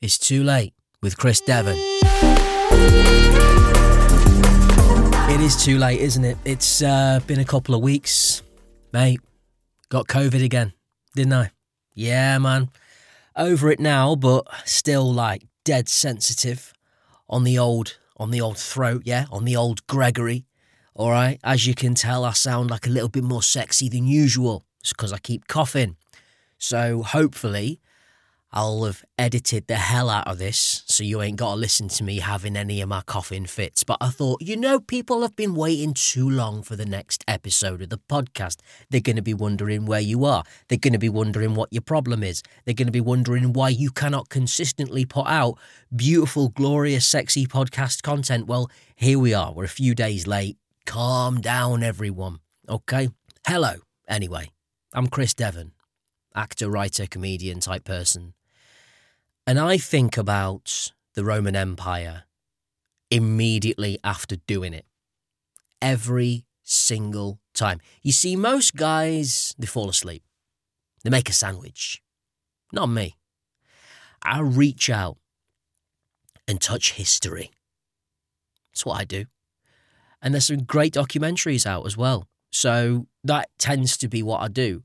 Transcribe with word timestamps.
It's 0.00 0.16
too 0.16 0.44
late 0.44 0.74
with 1.02 1.18
Chris 1.18 1.40
Devon. 1.40 1.74
It 5.28 5.40
is 5.40 5.60
too 5.60 5.76
late, 5.76 5.98
isn't 6.00 6.24
it? 6.24 6.38
It's 6.44 6.82
uh, 6.82 7.18
been 7.26 7.40
a 7.40 7.44
couple 7.44 7.74
of 7.74 7.82
weeks, 7.82 8.44
mate. 8.92 9.20
Got 9.88 10.06
COVID 10.06 10.44
again, 10.44 10.72
didn't 11.16 11.32
I? 11.32 11.50
Yeah, 11.94 12.38
man. 12.38 12.70
Over 13.34 13.72
it 13.72 13.80
now, 13.80 14.14
but 14.14 14.46
still 14.64 15.12
like 15.12 15.42
dead 15.64 15.88
sensitive 15.88 16.72
on 17.28 17.42
the 17.42 17.58
old 17.58 17.98
on 18.18 18.30
the 18.30 18.40
old 18.40 18.58
throat, 18.58 19.02
yeah, 19.04 19.26
on 19.32 19.44
the 19.44 19.56
old 19.56 19.84
Gregory. 19.88 20.46
All 20.94 21.10
right, 21.10 21.40
as 21.42 21.66
you 21.66 21.74
can 21.74 21.94
tell, 21.94 22.24
I 22.24 22.34
sound 22.34 22.70
like 22.70 22.86
a 22.86 22.90
little 22.90 23.08
bit 23.08 23.24
more 23.24 23.42
sexy 23.42 23.88
than 23.88 24.06
usual. 24.06 24.64
It's 24.78 24.92
because 24.92 25.12
I 25.12 25.18
keep 25.18 25.48
coughing. 25.48 25.96
So 26.56 27.02
hopefully, 27.02 27.80
I'll 28.50 28.84
have 28.84 29.04
edited 29.18 29.66
the 29.66 29.76
hell 29.76 30.08
out 30.08 30.26
of 30.26 30.38
this 30.38 30.82
so 30.86 31.04
you 31.04 31.20
ain't 31.20 31.36
got 31.36 31.50
to 31.50 31.60
listen 31.60 31.88
to 31.88 32.02
me 32.02 32.20
having 32.20 32.56
any 32.56 32.80
of 32.80 32.88
my 32.88 33.02
coughing 33.02 33.44
fits. 33.44 33.84
But 33.84 33.98
I 34.00 34.08
thought, 34.08 34.40
you 34.40 34.56
know, 34.56 34.80
people 34.80 35.20
have 35.20 35.36
been 35.36 35.54
waiting 35.54 35.92
too 35.92 36.28
long 36.28 36.62
for 36.62 36.74
the 36.74 36.86
next 36.86 37.24
episode 37.28 37.82
of 37.82 37.90
the 37.90 37.98
podcast. 37.98 38.60
They're 38.88 39.02
going 39.02 39.16
to 39.16 39.22
be 39.22 39.34
wondering 39.34 39.84
where 39.84 40.00
you 40.00 40.24
are. 40.24 40.44
They're 40.68 40.78
going 40.78 40.94
to 40.94 40.98
be 40.98 41.10
wondering 41.10 41.54
what 41.54 41.70
your 41.72 41.82
problem 41.82 42.22
is. 42.22 42.42
They're 42.64 42.72
going 42.72 42.86
to 42.86 42.92
be 42.92 43.02
wondering 43.02 43.52
why 43.52 43.68
you 43.68 43.90
cannot 43.90 44.30
consistently 44.30 45.04
put 45.04 45.26
out 45.26 45.58
beautiful, 45.94 46.48
glorious, 46.48 47.06
sexy 47.06 47.46
podcast 47.46 48.02
content. 48.02 48.46
Well, 48.46 48.70
here 48.96 49.18
we 49.18 49.34
are. 49.34 49.52
We're 49.52 49.64
a 49.64 49.68
few 49.68 49.94
days 49.94 50.26
late. 50.26 50.56
Calm 50.86 51.42
down, 51.42 51.82
everyone. 51.82 52.38
Okay? 52.66 53.10
Hello, 53.46 53.74
anyway. 54.08 54.50
I'm 54.94 55.06
Chris 55.08 55.34
Devon, 55.34 55.72
actor, 56.34 56.70
writer, 56.70 57.06
comedian 57.06 57.60
type 57.60 57.84
person. 57.84 58.32
And 59.48 59.58
I 59.58 59.78
think 59.78 60.18
about 60.18 60.92
the 61.14 61.24
Roman 61.24 61.56
Empire 61.56 62.24
immediately 63.10 63.98
after 64.04 64.36
doing 64.36 64.74
it. 64.74 64.84
Every 65.80 66.44
single 66.62 67.40
time. 67.54 67.80
You 68.02 68.12
see, 68.12 68.36
most 68.36 68.76
guys, 68.76 69.54
they 69.58 69.66
fall 69.66 69.88
asleep. 69.88 70.22
They 71.02 71.08
make 71.08 71.30
a 71.30 71.32
sandwich. 71.32 72.02
Not 72.74 72.90
me. 72.90 73.16
I 74.22 74.40
reach 74.40 74.90
out 74.90 75.16
and 76.46 76.60
touch 76.60 76.92
history. 76.92 77.50
That's 78.70 78.84
what 78.84 79.00
I 79.00 79.04
do. 79.04 79.24
And 80.20 80.34
there's 80.34 80.48
some 80.48 80.64
great 80.64 80.92
documentaries 80.92 81.64
out 81.64 81.86
as 81.86 81.96
well. 81.96 82.28
So 82.52 83.06
that 83.24 83.48
tends 83.58 83.96
to 83.96 84.08
be 84.08 84.22
what 84.22 84.42
I 84.42 84.48
do. 84.48 84.82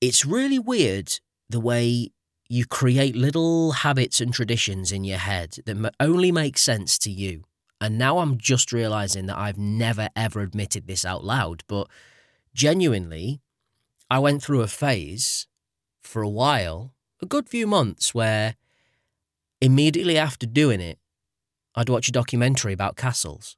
It's 0.00 0.24
really 0.24 0.58
weird 0.58 1.20
the 1.50 1.60
way 1.60 2.13
you 2.54 2.64
create 2.64 3.16
little 3.16 3.72
habits 3.72 4.20
and 4.20 4.32
traditions 4.32 4.92
in 4.92 5.02
your 5.02 5.18
head 5.18 5.56
that 5.66 5.94
only 5.98 6.30
make 6.30 6.56
sense 6.56 6.96
to 6.98 7.10
you. 7.10 7.42
And 7.80 7.98
now 7.98 8.18
I'm 8.18 8.38
just 8.38 8.72
realizing 8.72 9.26
that 9.26 9.36
I've 9.36 9.58
never 9.58 10.08
ever 10.14 10.40
admitted 10.40 10.86
this 10.86 11.04
out 11.04 11.24
loud, 11.24 11.64
but 11.66 11.88
genuinely, 12.54 13.40
I 14.08 14.20
went 14.20 14.40
through 14.40 14.60
a 14.60 14.68
phase 14.68 15.48
for 16.00 16.22
a 16.22 16.28
while, 16.28 16.94
a 17.20 17.26
good 17.26 17.48
few 17.48 17.66
months, 17.66 18.14
where 18.14 18.54
immediately 19.60 20.16
after 20.16 20.46
doing 20.46 20.80
it, 20.80 21.00
I'd 21.74 21.88
watch 21.88 22.06
a 22.06 22.12
documentary 22.12 22.72
about 22.72 22.96
castles. 22.96 23.56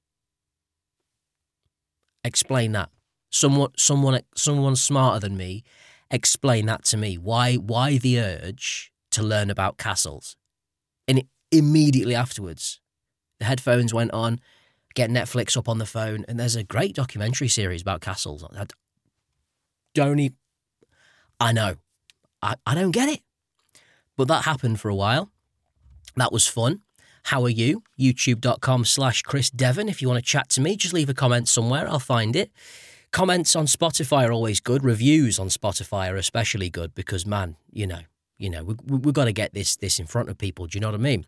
Explain 2.24 2.72
that. 2.72 2.88
Someone, 3.28 3.72
someone, 3.76 4.22
someone 4.34 4.74
smarter 4.74 5.20
than 5.20 5.36
me 5.36 5.64
explain 6.10 6.66
that 6.66 6.84
to 6.86 6.96
me. 6.96 7.16
Why 7.16 7.54
why 7.54 7.98
the 7.98 8.20
urge 8.20 8.92
to 9.12 9.22
learn 9.22 9.50
about 9.50 9.78
castles? 9.78 10.36
And 11.08 11.24
immediately 11.50 12.14
afterwards, 12.14 12.80
the 13.38 13.44
headphones 13.44 13.94
went 13.94 14.12
on, 14.12 14.40
get 14.94 15.10
Netflix 15.10 15.56
up 15.56 15.68
on 15.68 15.78
the 15.78 15.86
phone, 15.86 16.24
and 16.28 16.38
there's 16.38 16.56
a 16.56 16.64
great 16.64 16.94
documentary 16.94 17.48
series 17.48 17.82
about 17.82 18.00
castles. 18.00 18.44
I 18.44 18.66
don't 19.94 20.18
even, 20.18 20.36
I 21.38 21.52
know. 21.52 21.76
I, 22.42 22.54
I 22.66 22.74
don't 22.74 22.90
get 22.90 23.08
it. 23.08 23.20
But 24.16 24.28
that 24.28 24.44
happened 24.44 24.80
for 24.80 24.88
a 24.88 24.94
while. 24.94 25.30
That 26.16 26.32
was 26.32 26.46
fun. 26.46 26.80
How 27.24 27.42
are 27.44 27.50
you? 27.50 27.82
YouTube.com 27.98 28.84
slash 28.84 29.22
Chris 29.22 29.50
Devon. 29.50 29.88
If 29.88 30.00
you 30.00 30.08
want 30.08 30.24
to 30.24 30.30
chat 30.30 30.48
to 30.50 30.60
me, 30.60 30.76
just 30.76 30.94
leave 30.94 31.08
a 31.08 31.14
comment 31.14 31.48
somewhere. 31.48 31.88
I'll 31.88 31.98
find 31.98 32.36
it. 32.36 32.50
Comments 33.12 33.56
on 33.56 33.66
Spotify 33.66 34.28
are 34.28 34.32
always 34.32 34.60
good. 34.60 34.84
Reviews 34.84 35.38
on 35.38 35.48
Spotify 35.48 36.10
are 36.10 36.16
especially 36.16 36.68
good 36.68 36.94
because, 36.94 37.24
man, 37.24 37.56
you 37.72 37.86
know, 37.86 38.00
you 38.38 38.50
know, 38.50 38.64
we, 38.64 38.74
we've 38.86 39.14
got 39.14 39.24
to 39.24 39.32
get 39.32 39.54
this 39.54 39.76
this 39.76 39.98
in 39.98 40.06
front 40.06 40.28
of 40.28 40.38
people. 40.38 40.66
Do 40.66 40.76
you 40.76 40.80
know 40.80 40.88
what 40.88 40.94
I 40.94 41.02
mean? 41.02 41.24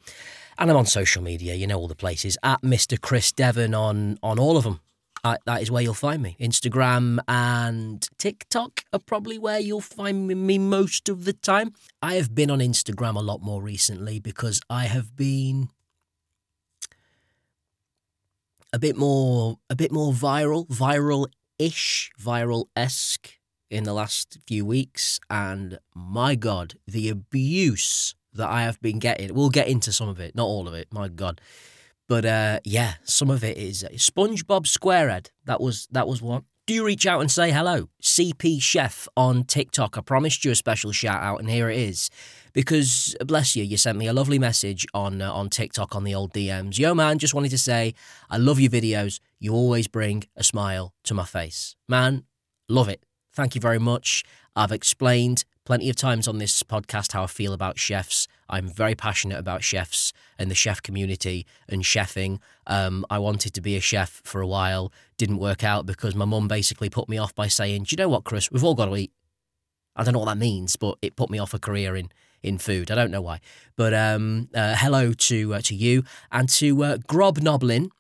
And 0.58 0.70
I'm 0.70 0.76
on 0.76 0.86
social 0.86 1.22
media. 1.22 1.54
You 1.54 1.66
know 1.66 1.78
all 1.78 1.88
the 1.88 1.94
places 1.94 2.36
at 2.42 2.60
Mr. 2.62 3.00
Chris 3.00 3.32
Devon 3.32 3.74
on 3.74 4.18
on 4.22 4.38
all 4.38 4.56
of 4.56 4.64
them. 4.64 4.80
That 5.44 5.62
is 5.62 5.70
where 5.70 5.82
you'll 5.82 5.94
find 5.94 6.22
me. 6.22 6.36
Instagram 6.40 7.18
and 7.28 8.08
TikTok 8.18 8.84
are 8.92 8.98
probably 8.98 9.38
where 9.38 9.58
you'll 9.58 9.80
find 9.80 10.28
me 10.28 10.58
most 10.58 11.08
of 11.08 11.24
the 11.24 11.32
time. 11.32 11.72
I 12.00 12.14
have 12.14 12.34
been 12.34 12.50
on 12.50 12.60
Instagram 12.60 13.16
a 13.16 13.20
lot 13.20 13.42
more 13.42 13.60
recently 13.60 14.20
because 14.20 14.60
I 14.70 14.84
have 14.84 15.16
been 15.16 15.68
a 18.72 18.78
bit 18.78 18.96
more 18.96 19.58
a 19.68 19.76
bit 19.76 19.92
more 19.92 20.12
viral, 20.12 20.66
viral 20.68 21.26
ish, 21.58 22.10
viral 22.20 22.66
esque 22.76 23.38
in 23.70 23.84
the 23.84 23.92
last 23.92 24.38
few 24.46 24.64
weeks. 24.64 25.20
And 25.28 25.78
my 25.94 26.34
God, 26.34 26.74
the 26.86 27.08
abuse 27.08 28.14
that 28.32 28.48
I 28.48 28.62
have 28.62 28.80
been 28.80 28.98
getting. 28.98 29.34
We'll 29.34 29.50
get 29.50 29.68
into 29.68 29.92
some 29.92 30.08
of 30.08 30.20
it, 30.20 30.34
not 30.34 30.44
all 30.44 30.66
of 30.66 30.74
it, 30.74 30.88
my 30.90 31.08
God. 31.08 31.40
But 32.08 32.24
uh, 32.24 32.60
yeah, 32.64 32.94
some 33.04 33.30
of 33.30 33.44
it 33.44 33.58
is 33.58 33.84
uh, 33.84 33.88
SpongeBob 33.88 34.64
SquareHead. 34.64 35.28
That 35.44 35.60
was 35.60 35.86
that 35.90 36.08
was 36.08 36.22
one. 36.22 36.44
Do 36.66 36.84
reach 36.84 37.06
out 37.06 37.20
and 37.20 37.30
say 37.30 37.50
hello? 37.50 37.88
CP 38.02 38.60
Chef 38.62 39.08
on 39.16 39.44
TikTok. 39.44 39.96
I 39.96 40.00
promised 40.00 40.44
you 40.44 40.50
a 40.50 40.54
special 40.54 40.92
shout 40.92 41.22
out, 41.22 41.40
and 41.40 41.50
here 41.50 41.68
it 41.68 41.78
is 41.78 42.10
because 42.58 43.14
bless 43.24 43.54
you, 43.54 43.62
you 43.62 43.76
sent 43.76 43.96
me 43.96 44.08
a 44.08 44.12
lovely 44.12 44.36
message 44.36 44.84
on 44.92 45.22
uh, 45.22 45.32
on 45.32 45.48
TikTok 45.48 45.94
on 45.94 46.02
the 46.02 46.12
old 46.12 46.32
DMs. 46.32 46.76
Yo, 46.76 46.92
man, 46.92 47.16
just 47.18 47.32
wanted 47.32 47.50
to 47.50 47.58
say 47.58 47.94
I 48.28 48.36
love 48.36 48.58
your 48.58 48.68
videos. 48.68 49.20
You 49.38 49.54
always 49.54 49.86
bring 49.86 50.24
a 50.34 50.42
smile 50.42 50.92
to 51.04 51.14
my 51.14 51.24
face, 51.24 51.76
man. 51.88 52.24
Love 52.68 52.88
it. 52.88 53.04
Thank 53.32 53.54
you 53.54 53.60
very 53.60 53.78
much. 53.78 54.24
I've 54.56 54.72
explained 54.72 55.44
plenty 55.64 55.88
of 55.88 55.94
times 55.94 56.26
on 56.26 56.38
this 56.38 56.64
podcast 56.64 57.12
how 57.12 57.22
I 57.22 57.26
feel 57.28 57.52
about 57.52 57.78
chefs. 57.78 58.26
I'm 58.48 58.66
very 58.66 58.96
passionate 58.96 59.38
about 59.38 59.62
chefs 59.62 60.12
and 60.36 60.50
the 60.50 60.56
chef 60.56 60.82
community 60.82 61.46
and 61.68 61.84
chefing. 61.84 62.40
Um, 62.66 63.06
I 63.08 63.20
wanted 63.20 63.54
to 63.54 63.60
be 63.60 63.76
a 63.76 63.80
chef 63.80 64.20
for 64.24 64.40
a 64.40 64.48
while, 64.48 64.92
didn't 65.16 65.38
work 65.38 65.62
out 65.62 65.86
because 65.86 66.16
my 66.16 66.24
mum 66.24 66.48
basically 66.48 66.90
put 66.90 67.08
me 67.08 67.18
off 67.18 67.36
by 67.36 67.46
saying, 67.46 67.84
"Do 67.84 67.94
you 67.94 68.02
know 68.02 68.08
what, 68.08 68.24
Chris? 68.24 68.50
We've 68.50 68.64
all 68.64 68.74
got 68.74 68.86
to 68.86 68.96
eat." 68.96 69.12
I 69.94 70.02
don't 70.02 70.12
know 70.12 70.20
what 70.20 70.26
that 70.26 70.38
means, 70.38 70.74
but 70.74 70.98
it 71.02 71.14
put 71.14 71.30
me 71.30 71.38
off 71.38 71.54
a 71.54 71.60
career 71.60 71.94
in 71.94 72.10
in 72.42 72.58
food. 72.58 72.90
I 72.90 72.94
don't 72.94 73.10
know 73.10 73.20
why. 73.20 73.40
But 73.76 73.94
um, 73.94 74.48
uh, 74.54 74.74
hello 74.76 75.12
to 75.12 75.54
uh, 75.54 75.60
to 75.62 75.74
you 75.74 76.04
and 76.30 76.48
to 76.50 76.84
uh, 76.84 76.98
Grob 77.06 77.38
Noblin, 77.38 77.90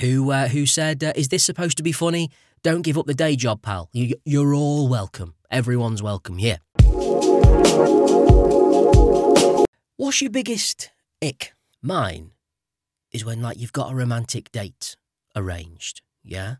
who 0.00 0.30
uh, 0.30 0.48
who 0.48 0.66
said, 0.66 1.02
uh, 1.02 1.12
"Is 1.16 1.28
this 1.28 1.44
supposed 1.44 1.76
to 1.78 1.82
be 1.82 1.92
funny? 1.92 2.30
Don't 2.62 2.82
give 2.82 2.98
up 2.98 3.06
the 3.06 3.14
day 3.14 3.36
job, 3.36 3.62
pal. 3.62 3.88
You, 3.92 4.14
you're 4.24 4.54
all 4.54 4.88
welcome. 4.88 5.34
Everyone's 5.50 6.02
welcome 6.02 6.38
here." 6.38 6.58
What's 9.96 10.20
your 10.22 10.30
biggest 10.30 10.90
ick? 11.22 11.52
Mine 11.82 12.32
is 13.12 13.24
when 13.24 13.42
like 13.42 13.58
you've 13.58 13.72
got 13.72 13.92
a 13.92 13.94
romantic 13.94 14.50
date 14.52 14.96
arranged. 15.34 16.02
Yeah, 16.22 16.56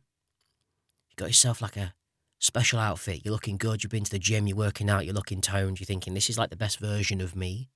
you 1.08 1.16
got 1.16 1.28
yourself 1.28 1.60
like 1.62 1.76
a 1.76 1.94
special 2.38 2.78
outfit, 2.78 3.22
you're 3.24 3.32
looking 3.32 3.56
good, 3.56 3.82
you've 3.82 3.90
been 3.90 4.04
to 4.04 4.10
the 4.10 4.18
gym, 4.18 4.46
you're 4.46 4.56
working 4.56 4.88
out, 4.88 5.04
you're 5.04 5.14
looking 5.14 5.40
toned, 5.40 5.80
you're 5.80 5.86
thinking, 5.86 6.14
this 6.14 6.30
is 6.30 6.38
like 6.38 6.50
the 6.50 6.56
best 6.56 6.78
version 6.78 7.20
of 7.20 7.34
me. 7.34 7.68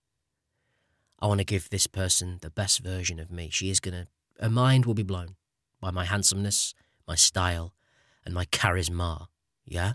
I 1.21 1.27
want 1.27 1.39
to 1.39 1.45
give 1.45 1.71
this 1.71 1.87
person 1.87 2.39
the 2.43 2.51
best 2.51 2.81
version 2.81 3.19
of 3.19 3.31
me. 3.31 3.49
She 3.51 3.71
is 3.71 3.81
going 3.81 3.95
to, 3.95 4.07
her 4.43 4.51
mind 4.51 4.87
will 4.87 4.95
be 4.95 5.03
blown 5.03 5.37
by 5.81 5.91
my 5.91 6.05
handsomeness, 6.05 6.75
my 7.07 7.15
style, 7.15 7.75
and 8.25 8.35
my 8.35 8.45
charisma. 8.47 9.27
Yeah? 9.65 9.95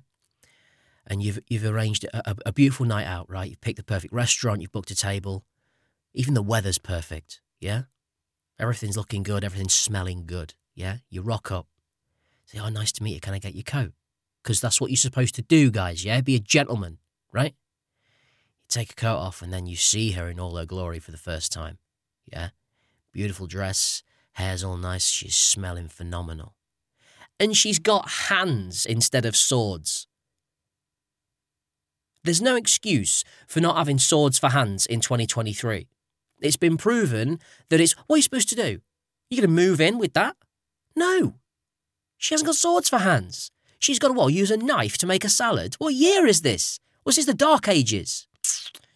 And 1.06 1.22
you've, 1.24 1.40
you've 1.48 1.66
arranged 1.66 2.04
a, 2.06 2.31
a, 2.31 2.36
a 2.48 2.54
beautiful 2.54 2.86
night 2.86 3.08
out, 3.08 3.30
right? 3.30 3.50
You've 3.50 3.62
picked 3.62 3.78
the 3.78 3.84
perfect 3.84 4.14
restaurant, 4.14 4.62
you've 4.62 4.72
booked 4.72 4.92
a 4.92 4.96
table. 4.96 5.46
Even 6.14 6.34
the 6.34 6.42
weather's 6.42 6.78
perfect. 6.78 7.42
Yeah? 7.60 7.84
Everything's 8.60 8.98
looking 8.98 9.24
good, 9.24 9.44
everything's 9.44 9.74
smelling 9.74 10.25
good. 10.25 10.54
Yeah? 10.75 10.98
You 11.10 11.22
rock 11.22 11.52
up. 11.52 11.68
Say, 12.46 12.60
oh, 12.60 12.69
nice 12.69 12.92
to 12.94 13.04
meet 13.04 13.14
you. 13.14 13.19
Can 13.19 13.34
I 13.34 13.40
get 13.40 13.56
your 13.56 13.64
coat? 13.64 13.92
Because 14.48 14.62
that's 14.62 14.80
what 14.80 14.90
you're 14.90 14.96
supposed 14.96 15.36
to 15.36 15.42
do, 15.42 15.70
guys. 15.70 16.06
Yeah, 16.06 16.22
be 16.22 16.36
a 16.36 16.40
gentleman, 16.40 17.00
right? 17.34 17.54
You 17.54 18.68
take 18.70 18.94
a 18.94 18.96
coat 18.96 19.18
off 19.18 19.42
and 19.42 19.52
then 19.52 19.68
you 19.68 19.76
see 19.76 20.12
her 20.12 20.30
in 20.30 20.40
all 20.40 20.56
her 20.56 20.66
glory 20.66 21.00
for 21.00 21.12
the 21.12 21.18
first 21.18 21.52
time. 21.52 21.80
Yeah, 22.26 22.52
beautiful 23.12 23.46
dress, 23.46 24.04
hair's 24.34 24.64
all 24.64 24.78
nice, 24.78 25.06
she's 25.10 25.36
smelling 25.36 25.90
phenomenal. 25.90 26.56
And 27.42 27.58
she's 27.58 27.78
got 27.78 28.10
hands 28.30 28.86
instead 28.86 29.26
of 29.26 29.36
swords. 29.36 30.08
There's 32.24 32.42
no 32.42 32.56
excuse 32.56 33.26
for 33.50 33.60
not 33.60 33.76
having 33.76 34.00
swords 34.00 34.40
for 34.40 34.52
hands 34.52 34.86
in 34.86 35.02
2023. 35.02 35.90
It's 36.40 36.56
been 36.56 36.78
proven 36.78 37.40
that 37.68 37.82
it's 37.82 37.98
what 38.08 38.16
are 38.16 38.18
you 38.20 38.24
supposed 38.24 38.50
to 38.50 38.56
do? 38.56 38.80
You're 39.30 39.46
going 39.46 39.56
to 39.56 39.62
move 39.62 39.82
in 39.82 39.98
with 39.98 40.14
that? 40.14 40.38
No. 40.96 41.34
She 42.18 42.34
hasn't 42.34 42.46
got 42.46 42.56
swords 42.56 42.88
for 42.88 43.00
hands. 43.00 43.52
She's 43.80 44.00
got 44.00 44.08
to 44.10 44.14
what? 44.14 44.34
Use 44.34 44.52
a 44.52 44.58
knife 44.58 44.98
to 45.00 45.08
make 45.08 45.24
a 45.24 45.30
salad. 45.30 45.76
What 45.78 45.94
year 45.94 46.26
is 46.26 46.42
this? 46.42 46.80
Was 47.06 47.16
this 47.16 47.26
the 47.26 47.34
Dark 47.34 47.68
Ages? 47.68 48.28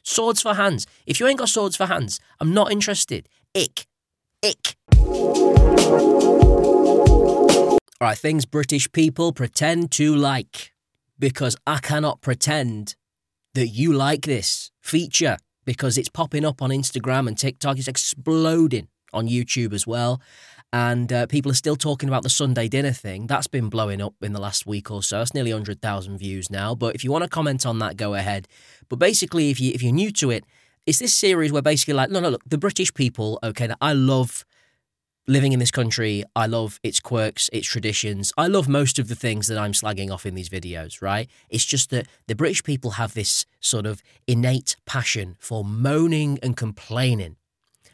Swords 0.03 0.41
for 0.41 0.55
hands. 0.55 0.87
If 1.05 1.19
you 1.19 1.27
ain't 1.27 1.39
got 1.39 1.49
swords 1.49 1.75
for 1.75 1.85
hands, 1.85 2.19
I'm 2.39 2.53
not 2.53 2.71
interested. 2.71 3.29
Ick. 3.55 3.85
Ick. 4.43 4.75
All 8.01 8.07
right, 8.07 8.17
things 8.17 8.45
British 8.45 8.91
people 8.91 9.31
pretend 9.31 9.91
to 9.91 10.15
like. 10.15 10.73
Because 11.19 11.55
I 11.67 11.77
cannot 11.77 12.21
pretend 12.21 12.95
that 13.53 13.67
you 13.67 13.93
like 13.93 14.23
this 14.23 14.71
feature 14.81 15.37
because 15.65 15.97
it's 15.97 16.09
popping 16.09 16.43
up 16.43 16.63
on 16.63 16.71
Instagram 16.71 17.27
and 17.27 17.37
TikTok. 17.37 17.77
It's 17.77 17.87
exploding 17.87 18.87
on 19.13 19.27
YouTube 19.27 19.73
as 19.73 19.85
well. 19.85 20.19
And 20.73 21.11
uh, 21.11 21.25
people 21.27 21.51
are 21.51 21.55
still 21.55 21.75
talking 21.75 22.07
about 22.07 22.23
the 22.23 22.29
Sunday 22.29 22.69
dinner 22.69 22.93
thing. 22.93 23.27
That's 23.27 23.47
been 23.47 23.69
blowing 23.69 24.01
up 24.01 24.13
in 24.21 24.31
the 24.31 24.39
last 24.39 24.65
week 24.65 24.89
or 24.89 25.03
so. 25.03 25.21
It's 25.21 25.33
nearly 25.33 25.51
100,000 25.51 26.17
views 26.17 26.49
now. 26.49 26.75
But 26.75 26.95
if 26.95 27.03
you 27.03 27.11
want 27.11 27.23
to 27.23 27.29
comment 27.29 27.65
on 27.65 27.79
that, 27.79 27.97
go 27.97 28.13
ahead. 28.13 28.47
But 28.87 28.97
basically, 28.97 29.49
if, 29.49 29.59
you, 29.59 29.73
if 29.73 29.83
you're 29.83 29.91
new 29.91 30.11
to 30.13 30.31
it, 30.31 30.45
it's 30.85 30.99
this 30.99 31.13
series 31.13 31.51
where 31.51 31.61
basically, 31.61 31.93
like, 31.93 32.09
no, 32.09 32.19
no, 32.21 32.29
look, 32.29 32.43
the 32.45 32.57
British 32.57 32.93
people, 32.93 33.37
okay, 33.43 33.69
I 33.81 33.93
love 33.93 34.45
living 35.27 35.51
in 35.51 35.59
this 35.59 35.71
country, 35.71 36.23
I 36.35 36.47
love 36.47 36.79
its 36.83 36.99
quirks, 36.99 37.49
its 37.53 37.67
traditions. 37.67 38.33
I 38.37 38.47
love 38.47 38.67
most 38.67 38.97
of 38.97 39.07
the 39.07 39.15
things 39.15 39.47
that 39.47 39.57
I'm 39.57 39.73
slagging 39.73 40.11
off 40.11 40.25
in 40.25 40.35
these 40.35 40.49
videos, 40.49 41.01
right? 41.01 41.29
It's 41.49 41.65
just 41.65 41.89
that 41.91 42.07
the 42.27 42.35
British 42.35 42.63
people 42.63 42.91
have 42.91 43.13
this 43.13 43.45
sort 43.59 43.85
of 43.85 44.01
innate 44.27 44.75
passion 44.85 45.37
for 45.39 45.63
moaning 45.63 46.39
and 46.41 46.57
complaining. 46.57 47.35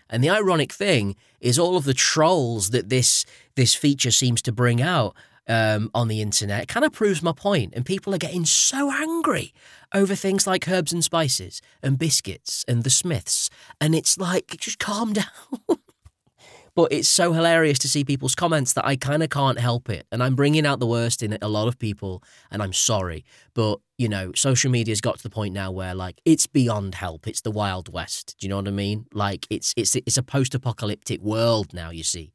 And 0.09 0.23
the 0.23 0.29
ironic 0.29 0.71
thing 0.71 1.15
is 1.39 1.59
all 1.59 1.77
of 1.77 1.83
the 1.83 1.93
trolls 1.93 2.71
that 2.71 2.89
this 2.89 3.25
this 3.55 3.75
feature 3.75 4.11
seems 4.11 4.41
to 4.43 4.51
bring 4.51 4.81
out 4.81 5.15
um, 5.47 5.89
on 5.93 6.07
the 6.07 6.21
internet 6.21 6.67
kind 6.67 6.85
of 6.85 6.91
proves 6.91 7.23
my 7.23 7.31
point. 7.31 7.73
And 7.75 7.85
people 7.85 8.13
are 8.13 8.19
getting 8.19 8.45
so 8.45 8.91
angry 8.91 9.53
over 9.93 10.15
things 10.15 10.45
like 10.45 10.67
herbs 10.67 10.93
and 10.93 11.03
spices 11.03 11.61
and 11.81 11.97
biscuits 11.97 12.65
and 12.67 12.83
the 12.83 12.89
Smiths. 12.89 13.49
And 13.79 13.95
it's 13.95 14.17
like, 14.17 14.57
just 14.59 14.79
calm 14.79 15.13
down. 15.13 15.25
But 16.77 16.93
it's 16.93 17.09
so 17.09 17.33
hilarious 17.33 17.79
to 17.79 17.89
see 17.89 18.03
people's 18.03 18.35
comments 18.35 18.73
that 18.73 18.85
I 18.85 18.97
kind 18.97 19.23
of 19.23 19.31
can't 19.31 19.59
help 19.59 19.89
it. 19.89 20.05
And 20.11 20.21
I'm 20.21 20.35
bringing 20.35 20.63
out 20.63 20.79
the 20.79 20.85
worst 20.85 21.23
in 21.23 21.35
a 21.41 21.47
lot 21.47 21.67
of 21.67 21.79
people, 21.79 22.21
and 22.51 22.61
I'm 22.61 22.71
sorry. 22.71 23.25
But, 23.55 23.79
you 23.97 24.07
know, 24.07 24.31
social 24.35 24.69
media's 24.69 25.01
got 25.01 25.17
to 25.17 25.23
the 25.23 25.31
point 25.31 25.55
now 25.55 25.71
where, 25.71 25.95
like, 25.95 26.21
it's 26.23 26.45
beyond 26.45 26.93
help. 26.93 27.27
It's 27.27 27.41
the 27.41 27.49
Wild 27.49 27.91
West. 27.91 28.35
Do 28.37 28.45
you 28.45 28.49
know 28.49 28.57
what 28.57 28.67
I 28.67 28.71
mean? 28.71 29.07
Like, 29.11 29.47
it's, 29.49 29.73
it's, 29.75 29.95
it's 29.95 30.19
a 30.19 30.21
post 30.21 30.53
apocalyptic 30.53 31.19
world 31.19 31.73
now, 31.73 31.89
you 31.89 32.03
see. 32.03 32.31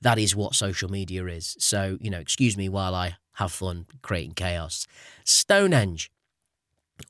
That 0.00 0.20
is 0.20 0.36
what 0.36 0.54
social 0.54 0.88
media 0.88 1.26
is. 1.26 1.56
So, 1.58 1.98
you 2.00 2.10
know, 2.10 2.20
excuse 2.20 2.56
me 2.56 2.68
while 2.68 2.94
I 2.94 3.16
have 3.34 3.50
fun 3.50 3.86
creating 4.02 4.34
chaos. 4.34 4.86
Stonehenge. 5.24 6.12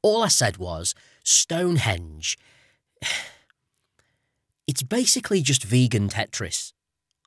All 0.01 0.23
I 0.23 0.29
said 0.29 0.57
was 0.57 0.95
Stonehenge 1.25 2.39
it's 4.71 4.85
basically 4.85 5.43
just 5.43 5.65
vegan 5.65 6.09
Tetris. 6.09 6.73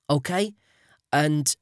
Okay? 0.09 0.53
And 1.11 1.53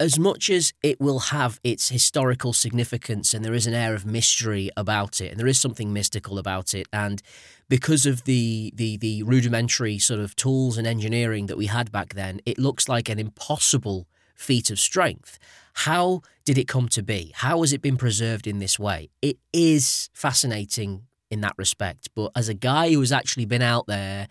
as 0.00 0.18
much 0.18 0.50
as 0.50 0.72
it 0.82 1.00
will 1.00 1.20
have 1.20 1.60
its 1.62 1.88
historical 1.88 2.52
significance 2.52 3.32
and 3.32 3.44
there 3.44 3.54
is 3.54 3.64
an 3.64 3.72
air 3.72 3.94
of 3.94 4.04
mystery 4.04 4.70
about 4.76 5.20
it 5.20 5.30
and 5.30 5.38
there 5.38 5.46
is 5.46 5.60
something 5.60 5.92
mystical 5.92 6.36
about 6.36 6.74
it 6.74 6.88
and 6.92 7.22
because 7.68 8.06
of 8.06 8.24
the 8.24 8.72
the 8.74 8.96
the 8.96 9.22
rudimentary 9.22 9.98
sort 9.98 10.18
of 10.18 10.34
tools 10.34 10.78
and 10.78 10.86
engineering 10.86 11.46
that 11.46 11.58
we 11.58 11.66
had 11.66 11.92
back 11.92 12.14
then 12.14 12.40
it 12.46 12.58
looks 12.58 12.88
like 12.88 13.10
an 13.10 13.18
impossible 13.18 14.08
feat 14.34 14.70
of 14.70 14.80
strength 14.80 15.38
how 15.74 16.22
did 16.46 16.56
it 16.56 16.66
come 16.66 16.88
to 16.88 17.02
be 17.02 17.30
how 17.34 17.60
has 17.60 17.72
it 17.74 17.82
been 17.82 17.98
preserved 17.98 18.46
in 18.46 18.58
this 18.58 18.78
way 18.78 19.10
it 19.20 19.36
is 19.52 20.08
fascinating 20.14 21.02
in 21.30 21.42
that 21.42 21.54
respect 21.58 22.08
but 22.14 22.32
as 22.34 22.48
a 22.48 22.54
guy 22.54 22.90
who 22.90 23.00
has 23.00 23.12
actually 23.12 23.44
been 23.44 23.62
out 23.62 23.86
there 23.86 24.26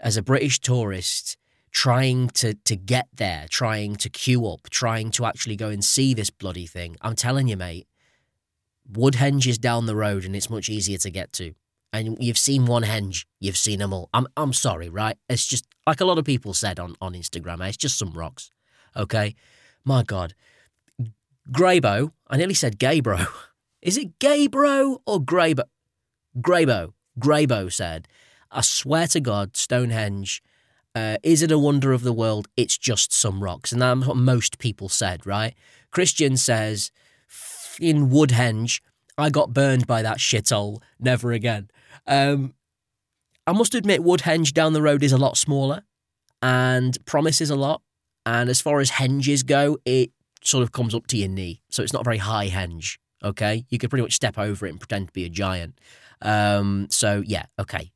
as 0.00 0.16
a 0.16 0.22
British 0.22 0.58
tourist 0.60 1.36
trying 1.72 2.28
to 2.30 2.54
to 2.54 2.76
get 2.76 3.08
there, 3.14 3.46
trying 3.48 3.96
to 3.96 4.08
queue 4.08 4.46
up, 4.46 4.68
trying 4.70 5.10
to 5.12 5.24
actually 5.24 5.56
go 5.56 5.68
and 5.68 5.84
see 5.84 6.14
this 6.14 6.30
bloody 6.30 6.66
thing. 6.66 6.96
I'm 7.00 7.14
telling 7.14 7.48
you, 7.48 7.56
mate, 7.56 7.86
Woodhenge 8.90 9.46
is 9.46 9.58
down 9.58 9.86
the 9.86 9.96
road 9.96 10.24
and 10.24 10.34
it's 10.34 10.50
much 10.50 10.68
easier 10.68 10.98
to 10.98 11.10
get 11.10 11.32
to. 11.34 11.54
And 11.92 12.16
you've 12.20 12.38
seen 12.38 12.66
one 12.66 12.84
henge, 12.84 13.24
you've 13.40 13.56
seen 13.56 13.78
them 13.78 13.92
all. 13.92 14.08
I'm 14.12 14.26
I'm 14.36 14.52
sorry, 14.52 14.88
right? 14.88 15.16
It's 15.28 15.46
just 15.46 15.66
like 15.86 16.00
a 16.00 16.04
lot 16.04 16.18
of 16.18 16.24
people 16.24 16.54
said 16.54 16.78
on, 16.78 16.94
on 17.00 17.14
Instagram, 17.14 17.66
it's 17.66 17.76
just 17.76 17.98
some 17.98 18.12
rocks. 18.12 18.50
Okay? 18.96 19.34
My 19.84 20.02
God. 20.02 20.34
Graybo, 21.50 22.12
I 22.28 22.36
nearly 22.36 22.54
said 22.54 22.78
Gaybro. 22.78 23.26
Is 23.82 23.96
it 23.96 24.18
Gaybro 24.18 24.98
or 25.06 25.20
Graybo? 25.20 25.64
Graybo. 26.38 26.92
Graybo 27.18 27.72
said 27.72 28.06
I 28.50 28.62
swear 28.62 29.06
to 29.08 29.20
God, 29.20 29.56
Stonehenge, 29.56 30.42
uh, 30.94 31.16
is 31.22 31.42
it 31.42 31.52
a 31.52 31.58
wonder 31.58 31.92
of 31.92 32.02
the 32.02 32.12
world? 32.12 32.48
It's 32.56 32.76
just 32.76 33.12
some 33.12 33.42
rocks. 33.42 33.72
And 33.72 33.80
that's 33.80 34.06
what 34.06 34.16
most 34.16 34.58
people 34.58 34.88
said, 34.88 35.24
right? 35.24 35.54
Christian 35.90 36.36
says, 36.36 36.90
in 37.80 38.10
Woodhenge, 38.10 38.80
I 39.16 39.30
got 39.30 39.52
burned 39.52 39.86
by 39.86 40.02
that 40.02 40.18
shithole. 40.18 40.82
Never 40.98 41.32
again. 41.32 41.70
Um, 42.06 42.54
I 43.46 43.52
must 43.52 43.74
admit, 43.74 44.02
Woodhenge 44.02 44.52
down 44.52 44.72
the 44.72 44.82
road 44.82 45.02
is 45.02 45.12
a 45.12 45.18
lot 45.18 45.36
smaller 45.36 45.82
and 46.42 46.96
promises 47.06 47.50
a 47.50 47.56
lot. 47.56 47.82
And 48.26 48.50
as 48.50 48.60
far 48.60 48.80
as 48.80 48.92
henges 48.92 49.46
go, 49.46 49.78
it 49.84 50.10
sort 50.42 50.62
of 50.62 50.72
comes 50.72 50.94
up 50.94 51.06
to 51.08 51.16
your 51.16 51.28
knee. 51.28 51.62
So 51.70 51.82
it's 51.82 51.92
not 51.92 52.02
a 52.02 52.04
very 52.04 52.18
high 52.18 52.48
henge. 52.48 52.98
Okay. 53.22 53.64
You 53.68 53.78
could 53.78 53.90
pretty 53.90 54.02
much 54.02 54.14
step 54.14 54.38
over 54.38 54.66
it 54.66 54.70
and 54.70 54.80
pretend 54.80 55.08
to 55.08 55.12
be 55.12 55.24
a 55.24 55.28
giant. 55.28 55.78
Um, 56.22 56.88
so 56.90 57.22
yeah, 57.24 57.46
okay 57.58 57.92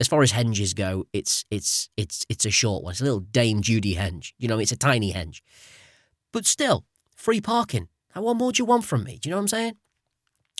as 0.00 0.08
far 0.08 0.22
as 0.22 0.32
henges 0.32 0.74
go, 0.74 1.06
it's 1.12 1.44
it's 1.50 1.88
it's 1.96 2.24
it's 2.28 2.46
a 2.46 2.50
short 2.50 2.84
one. 2.84 2.92
It's 2.92 3.00
a 3.00 3.04
little 3.04 3.20
Dame 3.20 3.62
Judi 3.62 3.96
henge. 3.96 4.32
You 4.38 4.48
know, 4.48 4.58
it's 4.58 4.72
a 4.72 4.76
tiny 4.76 5.12
henge. 5.12 5.40
But 6.32 6.46
still, 6.46 6.84
free 7.16 7.40
parking. 7.40 7.88
Now, 8.14 8.22
what 8.22 8.36
more 8.36 8.52
do 8.52 8.60
you 8.62 8.64
want 8.64 8.84
from 8.84 9.04
me? 9.04 9.18
Do 9.20 9.28
you 9.28 9.30
know 9.30 9.38
what 9.38 9.42
I'm 9.42 9.48
saying? 9.48 9.76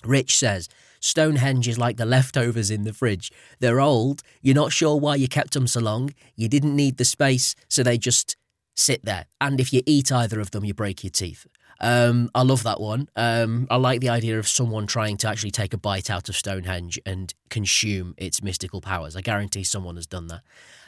Rich 0.05 0.37
says, 0.39 0.69
Stonehenge 1.01 1.67
is 1.67 1.79
like 1.79 1.97
the 1.97 2.07
leftovers 2.07 2.71
in 2.71 2.85
the 2.85 2.93
fridge. 2.93 3.33
They're 3.59 3.81
old. 3.81 4.23
You're 4.43 4.55
not 4.55 4.73
sure 4.73 4.97
why 4.97 5.17
you 5.17 5.29
kept 5.29 5.55
them 5.55 5.67
so 5.67 5.81
long. 5.81 6.15
You 6.37 6.49
didn't 6.49 6.77
need 6.77 6.99
the 6.99 7.05
space, 7.05 7.55
so 7.69 7.83
they 7.83 7.99
just 7.99 8.37
sit 8.77 9.05
there. 9.05 9.27
And 9.41 9.61
if 9.61 9.73
you 9.73 9.83
eat 9.87 10.13
either 10.13 10.41
of 10.41 10.53
them, 10.53 10.65
you 10.65 10.73
break 10.73 11.03
your 11.03 11.11
teeth. 11.11 11.47
Um, 11.81 12.31
I 12.35 12.43
love 12.43 12.65
that 12.65 12.81
one. 12.81 13.09
Um, 13.15 13.67
I 13.71 13.77
like 13.77 14.01
the 14.01 14.09
idea 14.09 14.39
of 14.39 14.49
someone 14.49 14.87
trying 14.87 15.17
to 15.19 15.29
actually 15.29 15.53
take 15.53 15.73
a 15.73 15.79
bite 15.79 16.11
out 16.11 16.29
of 16.29 16.37
Stonehenge 16.37 16.99
and 17.07 17.33
consume 17.51 18.15
its 18.17 18.43
mystical 18.43 18.81
powers. 18.81 19.15
I 19.15 19.21
guarantee 19.21 19.65
someone 19.65 19.97
has 19.97 20.07
done 20.07 20.27
that. 20.29 20.43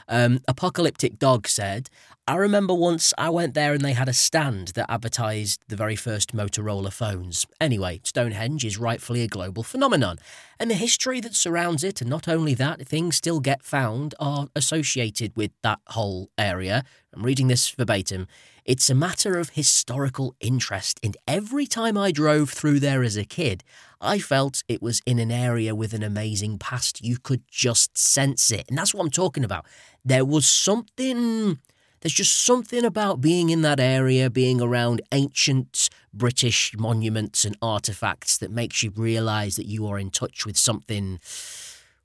Um, 0.08 0.40
Apocalyptic 0.48 1.20
Dog 1.20 1.46
said, 1.46 1.88
I 2.26 2.34
remember 2.34 2.74
once 2.74 3.14
I 3.16 3.30
went 3.30 3.54
there 3.54 3.72
and 3.72 3.84
they 3.84 3.92
had 3.92 4.08
a 4.08 4.12
stand 4.12 4.68
that 4.68 4.90
advertised 4.90 5.62
the 5.68 5.76
very 5.76 5.94
first 5.94 6.34
Motorola 6.34 6.92
phones. 6.92 7.46
Anyway, 7.60 8.00
Stonehenge 8.02 8.64
is 8.64 8.76
rightfully 8.76 9.22
a 9.22 9.28
global 9.28 9.62
phenomenon, 9.62 10.18
and 10.58 10.68
the 10.68 10.74
history 10.74 11.20
that 11.20 11.36
surrounds 11.36 11.84
it, 11.84 12.00
and 12.00 12.10
not 12.10 12.26
only 12.26 12.54
that, 12.54 12.86
things 12.86 13.16
still 13.16 13.38
get 13.38 13.62
found, 13.62 14.16
are 14.18 14.48
associated 14.56 15.36
with 15.36 15.52
that 15.62 15.78
whole 15.88 16.30
area. 16.36 16.82
I'm 17.14 17.22
reading 17.22 17.46
this 17.46 17.68
verbatim. 17.70 18.26
It's 18.64 18.90
a 18.90 18.94
matter 18.94 19.38
of 19.38 19.50
historical 19.50 20.34
interest, 20.40 21.00
and 21.02 21.16
every 21.26 21.66
time 21.66 21.96
I 21.96 22.12
drove 22.12 22.50
through 22.50 22.80
there 22.80 23.02
as 23.02 23.16
a 23.16 23.24
kid, 23.24 23.64
I 24.00 24.18
felt 24.18 24.62
it 24.68 24.82
was 24.82 25.02
in 25.04 25.18
an 25.18 25.30
area 25.30 25.74
with 25.74 25.92
an 25.92 26.02
amazing 26.02 26.58
past. 26.58 27.04
You 27.04 27.18
could 27.18 27.42
just 27.50 27.98
sense 27.98 28.50
it. 28.50 28.66
And 28.68 28.78
that's 28.78 28.94
what 28.94 29.02
I'm 29.02 29.10
talking 29.10 29.44
about. 29.44 29.66
There 30.04 30.24
was 30.24 30.46
something, 30.46 31.58
there's 32.00 32.14
just 32.14 32.40
something 32.42 32.84
about 32.84 33.20
being 33.20 33.50
in 33.50 33.60
that 33.62 33.78
area, 33.80 34.30
being 34.30 34.60
around 34.60 35.02
ancient 35.12 35.90
British 36.14 36.74
monuments 36.78 37.44
and 37.44 37.56
artifacts 37.60 38.38
that 38.38 38.50
makes 38.50 38.82
you 38.82 38.90
realize 38.96 39.56
that 39.56 39.66
you 39.66 39.86
are 39.86 39.98
in 39.98 40.10
touch 40.10 40.46
with 40.46 40.56
something 40.56 41.20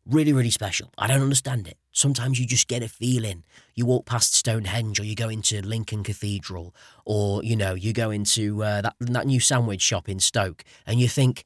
really, 0.06 0.34
really 0.34 0.52
special. 0.52 0.92
I 0.98 1.08
don't 1.08 1.22
understand 1.22 1.68
it. 1.68 1.78
Sometimes 1.92 2.40
you 2.40 2.46
just 2.46 2.68
get 2.68 2.84
a 2.84 2.88
feeling. 2.88 3.44
You 3.74 3.86
walk 3.86 4.06
past 4.06 4.34
Stonehenge, 4.34 5.00
or 5.00 5.04
you 5.04 5.16
go 5.16 5.30
into 5.30 5.62
Lincoln 5.62 6.04
Cathedral, 6.04 6.76
or 7.06 7.44
you 7.44 7.56
know, 7.56 7.74
you 7.74 7.94
go 7.94 8.12
into 8.12 8.64
uh, 8.64 8.82
that 8.82 8.96
that 9.00 9.28
new 9.28 9.40
sandwich 9.40 9.82
shop 9.82 10.08
in 10.10 10.20
Stoke, 10.20 10.64
and 10.86 11.00
you 11.00 11.08
think 11.08 11.44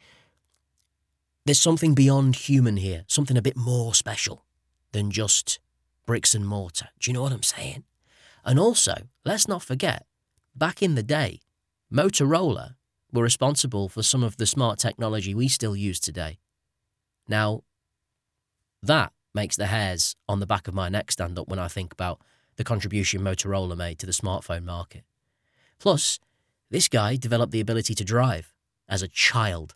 there's 1.45 1.59
something 1.59 1.95
beyond 1.95 2.35
human 2.35 2.77
here, 2.77 3.05
something 3.07 3.37
a 3.37 3.41
bit 3.41 3.55
more 3.57 3.93
special 3.93 4.45
than 4.91 5.11
just 5.11 5.59
bricks 6.05 6.35
and 6.35 6.47
mortar. 6.47 6.89
Do 6.99 7.09
you 7.09 7.13
know 7.13 7.23
what 7.23 7.31
I'm 7.31 7.43
saying? 7.43 7.83
And 8.45 8.59
also, 8.59 8.93
let's 9.25 9.47
not 9.47 9.63
forget, 9.63 10.05
back 10.55 10.81
in 10.81 10.95
the 10.95 11.03
day, 11.03 11.39
Motorola 11.91 12.75
were 13.11 13.23
responsible 13.23 13.89
for 13.89 14.03
some 14.03 14.23
of 14.23 14.37
the 14.37 14.45
smart 14.45 14.79
technology 14.79 15.33
we 15.33 15.47
still 15.47 15.75
use 15.75 15.99
today. 15.99 16.39
Now, 17.27 17.63
that 18.81 19.11
makes 19.33 19.55
the 19.55 19.67
hairs 19.67 20.15
on 20.27 20.39
the 20.39 20.47
back 20.47 20.67
of 20.67 20.73
my 20.73 20.89
neck 20.89 21.11
stand 21.11 21.37
up 21.37 21.47
when 21.47 21.59
I 21.59 21.67
think 21.67 21.93
about 21.93 22.21
the 22.55 22.63
contribution 22.63 23.21
Motorola 23.21 23.77
made 23.77 23.99
to 23.99 24.05
the 24.05 24.11
smartphone 24.11 24.63
market. 24.63 25.03
Plus, 25.79 26.19
this 26.69 26.87
guy 26.87 27.15
developed 27.15 27.51
the 27.51 27.61
ability 27.61 27.95
to 27.95 28.03
drive 28.03 28.53
as 28.87 29.01
a 29.01 29.07
child. 29.07 29.75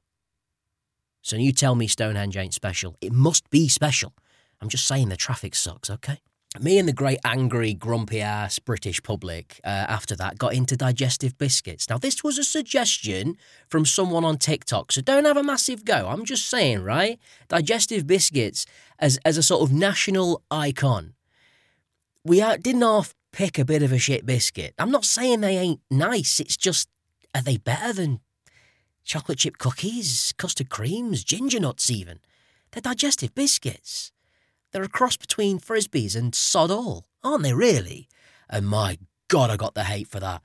So 1.21 1.37
you 1.37 1.53
tell 1.53 1.75
me 1.75 1.87
Stonehenge 1.87 2.35
ain't 2.35 2.53
special. 2.53 2.97
It 2.99 3.13
must 3.13 3.49
be 3.49 3.69
special. 3.69 4.13
I'm 4.61 4.69
just 4.69 4.85
saying 4.87 5.09
the 5.09 5.17
traffic 5.17 5.55
sucks, 5.55 5.89
okay? 5.89 6.19
Me 6.59 6.77
and 6.77 6.87
the 6.87 6.93
great 6.93 7.17
angry, 7.25 7.73
grumpy 7.73 8.21
ass 8.21 8.59
British 8.59 9.01
public 9.01 9.59
uh, 9.63 9.69
after 9.69 10.15
that 10.15 10.37
got 10.37 10.53
into 10.53 10.77
digestive 10.77 11.35
biscuits. 11.39 11.89
Now, 11.89 11.97
this 11.97 12.23
was 12.23 12.37
a 12.37 12.43
suggestion 12.43 13.37
from 13.67 13.85
someone 13.85 14.23
on 14.23 14.37
TikTok, 14.37 14.91
so 14.91 15.01
don't 15.01 15.25
have 15.25 15.35
a 15.35 15.41
massive 15.41 15.83
go. 15.83 16.07
I'm 16.07 16.25
just 16.25 16.47
saying, 16.47 16.83
right? 16.83 17.19
Digestive 17.47 18.05
biscuits 18.05 18.67
as, 18.99 19.17
as 19.25 19.35
a 19.37 19.43
sort 19.43 19.63
of 19.67 19.75
national 19.75 20.43
icon. 20.51 21.15
We 22.23 22.39
didn't 22.39 22.83
half 22.83 23.15
pick 23.31 23.57
a 23.57 23.65
bit 23.65 23.81
of 23.81 23.91
a 23.91 23.97
shit 23.97 24.23
biscuit. 24.23 24.75
I'm 24.77 24.91
not 24.91 25.05
saying 25.05 25.41
they 25.41 25.57
ain't 25.57 25.81
nice, 25.89 26.39
it's 26.39 26.55
just, 26.55 26.87
are 27.33 27.41
they 27.41 27.57
better 27.57 27.93
than 27.93 28.19
chocolate 29.03 29.39
chip 29.39 29.57
cookies, 29.57 30.35
custard 30.37 30.69
creams, 30.69 31.23
ginger 31.23 31.59
nuts, 31.59 31.89
even? 31.89 32.19
They're 32.71 32.81
digestive 32.81 33.33
biscuits. 33.33 34.11
They're 34.73 34.83
a 34.83 34.89
cross 34.89 35.17
between 35.17 35.59
frisbees 35.59 36.15
and 36.15 36.33
sod 36.33 36.71
all, 36.71 37.05
aren't 37.23 37.43
they? 37.43 37.53
Really? 37.53 38.09
And 38.49 38.67
my 38.67 38.97
God, 39.27 39.51
I 39.51 39.55
got 39.55 39.75
the 39.75 39.83
hate 39.83 40.07
for 40.07 40.19
that. 40.19 40.41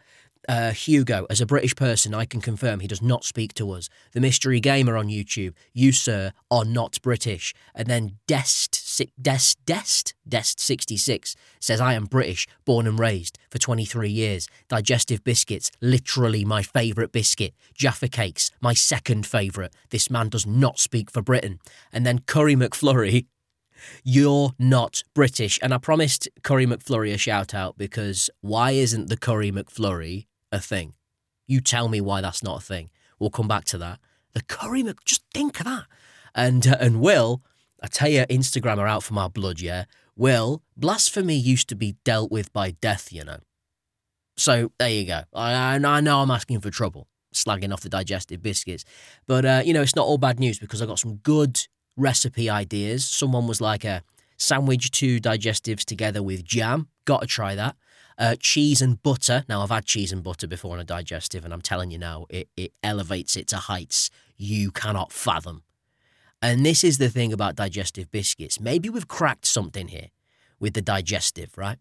Uh, 0.47 0.71
Hugo, 0.71 1.27
as 1.29 1.41
a 1.41 1.47
British 1.47 1.75
person, 1.75 2.15
I 2.15 2.25
can 2.25 2.41
confirm 2.41 2.81
he 2.81 2.87
does 2.87 3.03
not 3.03 3.25
speak 3.25 3.53
to 3.55 3.71
us. 3.73 3.89
The 4.13 4.21
Mystery 4.21 4.61
Gamer 4.61 4.97
on 4.97 5.09
YouTube, 5.09 5.55
you, 5.75 5.93
sir, 5.93 6.33
are 6.51 6.65
not 6.65 7.01
British. 7.03 7.55
And 7.75 7.89
then 7.89 8.19
Dest, 8.27 9.03
Dest, 9.21 9.65
Dest, 9.67 10.15
Dest66 10.29 11.35
says, 11.61 11.81
I 11.81 11.95
am 11.95 12.05
British, 12.05 12.47
born 12.65 12.87
and 12.87 12.99
raised 12.99 13.39
for 13.51 13.59
23 13.59 14.09
years. 14.09 14.49
Digestive 14.69 15.25
biscuits, 15.25 15.71
literally 15.83 16.45
my 16.45 16.63
favourite 16.63 17.13
biscuit. 17.13 17.55
Jaffa 17.75 18.09
cakes, 18.09 18.51
my 18.61 18.73
second 18.75 19.27
favourite. 19.27 19.73
This 19.91 20.11
man 20.11 20.29
does 20.29 20.47
not 20.47 20.79
speak 20.79 21.11
for 21.11 21.21
Britain. 21.21 21.61
And 21.93 22.07
then 22.07 22.21
Curry 22.21 22.57
McFlurry, 22.57 23.27
you're 24.05 24.53
not 24.59 25.03
British. 25.15 25.59
And 25.63 25.73
I 25.73 25.79
promised 25.79 26.29
Curry 26.43 26.67
McFlurry 26.67 27.13
a 27.13 27.19
shout 27.19 27.55
out 27.55 27.79
because 27.79 28.31
why 28.41 28.73
isn't 28.73 29.09
the 29.09 29.17
Curry 29.17 29.51
McFlurry 29.51 30.27
a 30.53 30.61
thing? 30.61 30.95
You 31.47 31.61
tell 31.61 31.89
me 31.89 32.01
why 32.01 32.21
that's 32.21 32.43
not 32.43 32.59
a 32.59 32.65
thing. 32.65 32.91
We'll 33.19 33.31
come 33.31 33.49
back 33.49 33.65
to 33.67 33.79
that. 33.79 33.99
The 34.35 34.43
Curry 34.43 34.83
Mc, 34.83 35.05
just 35.05 35.25
think 35.33 35.59
of 35.61 35.67
that. 35.67 35.87
And 36.35 36.67
uh, 36.67 36.77
and 36.81 37.01
Will, 37.01 37.43
I 37.83 37.89
tell 37.89 38.09
you, 38.09 38.25
Instagram 38.27 38.79
are 38.79 38.87
out 38.87 39.03
for 39.03 39.15
my 39.15 39.29
blood. 39.29 39.61
Yeah, 39.61 39.85
Will, 40.15 40.63
blasphemy 40.77 41.37
used 41.37 41.69
to 41.71 41.75
be 41.75 41.97
dealt 42.05 42.31
with 42.31 42.53
by 42.53 42.73
death. 42.73 43.13
You 43.13 43.25
know. 43.25 43.39
So 44.37 44.71
there 44.79 44.91
you 44.91 45.05
go. 45.07 45.23
I, 45.35 45.75
I 45.75 46.01
know 46.01 46.21
I'm 46.21 46.31
asking 46.31 46.61
for 46.61 46.71
trouble, 46.71 47.09
slagging 47.35 47.73
off 47.73 47.81
the 47.81 47.89
digestive 47.89 48.43
biscuits, 48.43 48.85
but 49.27 49.45
uh, 49.45 49.63
you 49.65 49.73
know 49.73 49.83
it's 49.83 49.97
not 49.97 50.07
all 50.07 50.19
bad 50.19 50.39
news 50.39 50.59
because 50.59 50.81
I 50.81 50.87
got 50.87 50.99
some 50.99 51.17
good 51.17 51.67
recipe 51.99 52.49
ideas. 52.49 53.05
Someone 53.05 53.47
was 53.47 53.61
like 53.61 53.85
a 53.85 54.03
sandwich 54.37 54.91
two 54.91 55.21
digestives 55.21 55.85
together 55.85 56.23
with 56.23 56.45
jam. 56.45 56.89
Got 57.05 57.23
to 57.23 57.27
try 57.27 57.55
that. 57.55 57.77
Uh, 58.17 58.37
cheese 58.41 58.81
and 58.81 59.03
butter. 59.03 59.45
Now, 59.49 59.63
I've 59.63 59.71
had 59.71 59.85
cheese 59.85 60.13
and 60.13 60.23
butter 60.23 60.47
before 60.47 60.75
on 60.75 60.81
a 60.81 60.85
digestive, 60.85 61.45
and 61.45 61.53
I'm 61.53 61.61
telling 61.61 61.91
you 61.91 61.99
now, 61.99 62.27
it, 62.31 62.49
it 62.57 62.73
elevates 62.83 63.37
it 63.37 63.47
to 63.49 63.57
heights 63.57 64.11
you 64.37 64.71
cannot 64.71 65.13
fathom. 65.13 65.63
And 66.41 66.65
this 66.65 66.85
is 66.85 66.99
the 66.99 67.11
thing 67.11 67.33
about 67.33 67.57
digestive 67.57 68.11
biscuits. 68.11 68.61
Maybe 68.61 68.89
we've 68.89 69.09
cracked 69.09 69.47
something 69.47 69.89
here 69.89 70.09
with 70.61 70.75
the 70.75 70.83
digestive, 70.83 71.57
right? 71.57 71.79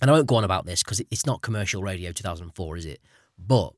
And 0.00 0.10
I 0.10 0.14
won't 0.14 0.26
go 0.26 0.36
on 0.36 0.44
about 0.44 0.66
this 0.66 0.82
because 0.82 1.00
it's 1.10 1.26
not 1.26 1.42
commercial 1.42 1.82
radio 1.82 2.10
2004, 2.12 2.76
is 2.76 2.86
it? 2.86 3.00
But 3.38 3.72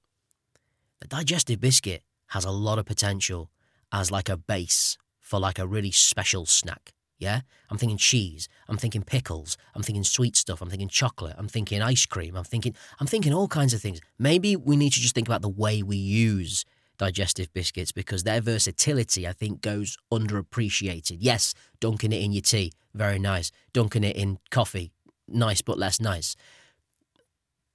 the 1.01 1.09
digestive 1.09 1.61
biscuit 1.61 2.03
has 2.29 2.45
a 2.45 2.51
lot 2.51 2.79
of 2.79 2.87
potential 2.87 3.51
as 3.93 4.11
like 4.11 4.29
a 4.29 4.37
base 4.37 4.97
for 5.33 5.41
like 5.41 5.59
a 5.59 5.67
really 5.67 5.91
special 5.91 6.45
snack. 6.45 6.93
Yeah? 7.19 7.41
I'm 7.71 7.79
thinking 7.79 7.97
cheese. 7.97 8.51
I'm 8.69 8.77
thinking 8.77 9.03
pickles. 9.03 9.57
I'm 9.75 9.83
thinking 9.83 10.05
sweet 10.05 10.37
stuff. 10.37 10.61
I'm 10.61 10.69
thinking 10.69 10.89
chocolate. 10.89 11.37
I'm 11.39 11.49
thinking 11.49 11.81
ice 11.81 12.05
cream. 12.05 12.37
I'm 12.37 12.45
thinking 12.45 12.75
I'm 13.01 13.07
thinking 13.07 13.33
all 13.33 13.49
kinds 13.49 13.73
of 13.73 13.81
things. 13.81 13.99
Maybe 14.19 14.57
we 14.57 14.77
need 14.77 14.93
to 14.93 15.01
just 15.01 15.15
think 15.15 15.27
about 15.27 15.41
the 15.41 15.49
way 15.49 15.83
we 15.83 15.97
use 15.97 16.67
digestive 16.99 17.51
biscuits 17.55 17.93
because 17.93 18.25
their 18.25 18.43
versatility, 18.43 19.27
I 19.27 19.33
think, 19.33 19.63
goes 19.63 19.97
underappreciated. 20.13 21.17
Yes, 21.21 21.55
dunking 21.81 22.13
it 22.13 22.21
in 22.21 22.33
your 22.33 22.43
tea, 22.43 22.73
very 22.93 23.19
nice. 23.19 23.51
Dunking 23.73 24.05
it 24.05 24.17
in 24.17 24.39
coffee, 24.51 24.93
nice 25.27 25.63
but 25.63 25.79
less 25.79 25.99
nice. 25.99 26.37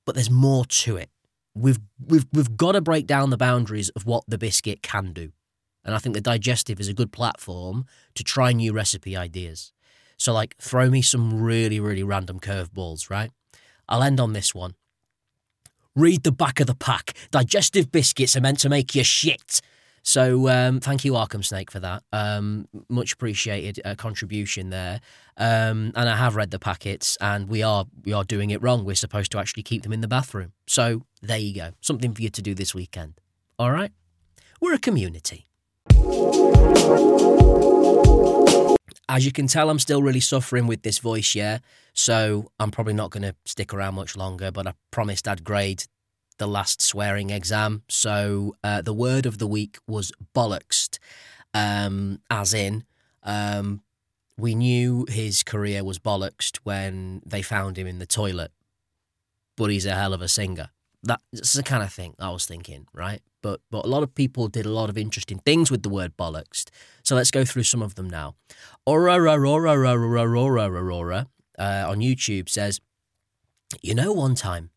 But 0.05 0.13
there's 0.13 0.29
more 0.29 0.65
to 0.83 0.97
it. 0.97 1.09
We've 1.55 1.79
we've 2.05 2.27
we've 2.31 2.55
got 2.55 2.73
to 2.73 2.81
break 2.81 3.07
down 3.07 3.31
the 3.31 3.43
boundaries 3.47 3.89
of 3.95 4.05
what 4.05 4.25
the 4.27 4.37
biscuit 4.37 4.83
can 4.83 5.11
do. 5.11 5.31
And 5.87 5.95
I 5.95 5.99
think 5.99 6.13
the 6.13 6.21
digestive 6.21 6.79
is 6.79 6.89
a 6.89 6.93
good 6.93 7.13
platform 7.13 7.85
to 8.13 8.23
try 8.23 8.51
new 8.51 8.73
recipe 8.73 9.15
ideas. 9.15 9.71
So, 10.17 10.33
like, 10.33 10.55
throw 10.57 10.89
me 10.89 11.01
some 11.01 11.41
really, 11.41 11.79
really 11.79 12.03
random 12.03 12.39
curveballs, 12.39 13.09
right? 13.09 13.31
I'll 13.87 14.03
end 14.03 14.19
on 14.19 14.33
this 14.33 14.53
one. 14.53 14.75
Read 15.95 16.23
the 16.23 16.31
back 16.31 16.59
of 16.59 16.67
the 16.67 16.75
pack. 16.75 17.13
Digestive 17.31 17.91
biscuits 17.91 18.35
are 18.35 18.41
meant 18.41 18.59
to 18.59 18.69
make 18.69 18.93
you 18.93 19.03
shit. 19.03 19.61
So, 20.03 20.49
um, 20.49 20.79
thank 20.79 21.05
you, 21.05 21.13
Arkham 21.13 21.43
Snake, 21.43 21.71
for 21.71 21.79
that. 21.79 22.03
Um, 22.11 22.67
much 22.89 23.13
appreciated 23.13 23.79
uh, 23.85 23.95
contribution 23.95 24.69
there. 24.69 24.99
Um, 25.37 25.91
and 25.95 26.09
I 26.09 26.17
have 26.17 26.35
read 26.35 26.51
the 26.51 26.59
packets, 26.59 27.17
and 27.21 27.47
we 27.47 27.63
are 27.63 27.85
we 28.03 28.13
are 28.13 28.23
doing 28.23 28.49
it 28.49 28.61
wrong. 28.61 28.83
We're 28.85 28.95
supposed 28.95 29.31
to 29.33 29.39
actually 29.39 29.63
keep 29.63 29.83
them 29.83 29.93
in 29.93 30.01
the 30.01 30.07
bathroom. 30.07 30.53
So 30.67 31.03
there 31.21 31.37
you 31.37 31.53
go. 31.53 31.71
Something 31.81 32.13
for 32.13 32.21
you 32.21 32.29
to 32.29 32.41
do 32.41 32.53
this 32.53 32.73
weekend. 32.73 33.19
All 33.59 33.71
right. 33.71 33.91
We're 34.59 34.73
a 34.73 34.79
community. 34.79 35.46
As 39.09 39.25
you 39.25 39.31
can 39.31 39.47
tell, 39.47 39.69
I'm 39.69 39.79
still 39.79 40.03
really 40.03 40.19
suffering 40.19 40.67
with 40.67 40.83
this 40.83 40.99
voice, 40.99 41.33
yeah. 41.33 41.59
So 41.93 42.51
I'm 42.59 42.71
probably 42.71 42.93
not 42.93 43.09
going 43.09 43.23
to 43.23 43.35
stick 43.45 43.73
around 43.73 43.95
much 43.95 44.15
longer, 44.15 44.51
but 44.51 44.67
I 44.67 44.73
promised 44.91 45.27
I'd 45.27 45.43
grade 45.43 45.85
the 46.37 46.47
last 46.47 46.81
swearing 46.81 47.29
exam. 47.31 47.83
So 47.89 48.55
uh, 48.63 48.81
the 48.81 48.93
word 48.93 49.25
of 49.25 49.39
the 49.39 49.47
week 49.47 49.79
was 49.87 50.11
bollocks, 50.35 50.99
um, 51.53 52.19
as 52.29 52.53
in, 52.53 52.83
um, 53.23 53.81
we 54.37 54.53
knew 54.53 55.07
his 55.09 55.41
career 55.41 55.83
was 55.83 55.97
bollocks 55.97 56.57
when 56.63 57.23
they 57.25 57.41
found 57.41 57.77
him 57.77 57.87
in 57.87 57.97
the 57.97 58.05
toilet, 58.05 58.51
but 59.55 59.71
he's 59.71 59.85
a 59.85 59.95
hell 59.95 60.13
of 60.13 60.21
a 60.21 60.27
singer. 60.27 60.69
That's 61.03 61.53
the 61.53 61.63
kind 61.63 61.83
of 61.83 61.93
thing 61.93 62.15
I 62.19 62.31
was 62.31 62.45
thinking, 62.45 62.87
right? 62.93 63.21
But 63.41 63.61
but 63.69 63.85
a 63.85 63.87
lot 63.87 64.03
of 64.03 64.15
people 64.15 64.47
did 64.47 64.65
a 64.65 64.71
lot 64.71 64.89
of 64.89 64.97
interesting 64.97 65.39
things 65.39 65.69
with 65.71 65.83
the 65.83 65.89
word 65.89 66.17
bollocks. 66.17 66.65
So 67.03 67.15
let's 67.15 67.31
go 67.31 67.45
through 67.45 67.63
some 67.63 67.81
of 67.81 67.95
them 67.95 68.09
now. 68.09 68.35
Aurora 68.87 69.33
Aurora 69.33 69.71
Aurora 69.73 70.23
Aurora 70.23 70.69
Aurora 70.71 71.27
uh, 71.57 71.85
on 71.87 71.99
YouTube 71.99 72.49
says, 72.49 72.81
you 73.81 73.93
know, 73.93 74.11
one 74.11 74.35
time, 74.35 74.71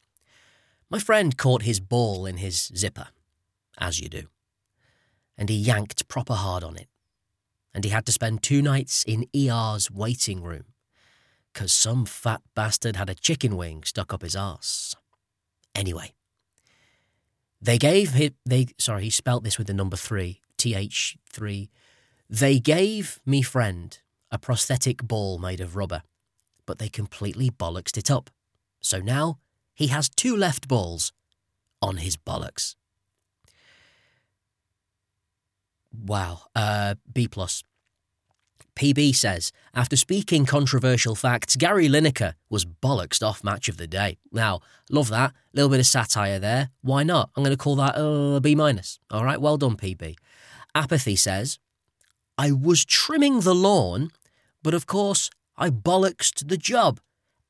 my 0.91 0.99
friend 0.99 1.37
caught 1.37 1.63
his 1.63 1.81
ball 1.81 2.27
in 2.27 2.37
his 2.39 2.71
zipper, 2.77 3.09
as 3.79 4.01
you 4.01 4.09
do, 4.09 4.25
and 5.39 5.49
he 5.49 5.57
yanked 5.57 6.09
proper 6.09 6.35
hard 6.35 6.65
on 6.65 6.77
it, 6.77 6.89
and 7.73 7.85
he 7.85 7.91
had 7.91 8.05
to 8.07 8.13
spend 8.13 8.43
two 8.43 8.61
nights 8.63 9.05
in 9.05 9.27
ER's 9.35 9.91
waiting 9.91 10.43
room, 10.43 10.65
'cause 11.55 11.73
some 11.73 12.05
fat 12.05 12.43
bastard 12.55 12.97
had 12.97 13.09
a 13.09 13.15
chicken 13.15 13.57
wing 13.57 13.85
stuck 13.85 14.13
up 14.13 14.23
his 14.23 14.37
arse. 14.37 14.95
Anyway, 15.75 16.13
they 17.61 17.79
gave 17.79 18.11
him, 18.11 18.35
they, 18.47 18.69
sorry, 18.79 19.05
he 19.05 19.11
spelt 19.11 19.45
this 19.45 19.59
with 19.59 19.67
the 19.67 19.75
number 19.75 19.97
three, 19.97 20.41
TH3. 20.59 21.69
They 22.29 22.59
gave 22.59 23.21
me 23.27 23.43
friend 23.43 23.99
a 24.31 24.39
prosthetic 24.39 25.03
ball 25.03 25.39
made 25.39 25.61
of 25.61 25.77
rubber, 25.77 26.03
but 26.67 26.79
they 26.79 26.89
completely 26.89 27.51
bollocksed 27.51 27.97
it 27.97 28.11
up. 28.11 28.31
So 28.81 29.01
now 29.01 29.39
he 29.75 29.89
has 29.89 30.09
two 30.09 30.37
left 30.37 30.69
balls 30.69 31.13
on 31.83 31.99
his 31.99 32.17
bollocks. 32.17 32.77
Wow. 35.93 36.43
Uh, 36.55 36.95
B 37.13 37.29
plus. 37.29 37.65
PB 38.81 39.15
says, 39.15 39.53
after 39.75 39.95
speaking 39.95 40.47
controversial 40.47 41.15
facts, 41.15 41.55
Gary 41.55 41.87
Lineker 41.87 42.33
was 42.49 42.65
bollocksed 42.65 43.23
off 43.23 43.45
match 43.45 43.69
of 43.69 43.77
the 43.77 43.87
day. 43.87 44.17
Now, 44.33 44.61
love 44.89 45.11
that. 45.11 45.35
Little 45.53 45.69
bit 45.69 45.81
of 45.81 45.87
satire 45.87 46.39
there. 46.39 46.71
Why 46.81 47.03
not? 47.03 47.29
I'm 47.37 47.45
going 47.45 47.55
to 47.55 47.63
call 47.63 47.77
that 47.77 47.93
a 47.95 48.41
B 48.41 48.55
minus. 48.55 48.99
All 49.11 49.23
right, 49.23 49.39
well 49.39 49.59
done, 49.59 49.77
PB. 49.77 50.17
Apathy 50.75 51.15
says, 51.15 51.59
I 52.39 52.53
was 52.53 52.87
trimming 52.87 53.41
the 53.41 53.55
lawn, 53.55 54.13
but 54.63 54.73
of 54.73 54.87
course, 54.87 55.29
I 55.59 55.69
bollocksed 55.69 56.49
the 56.49 56.57
job 56.57 57.01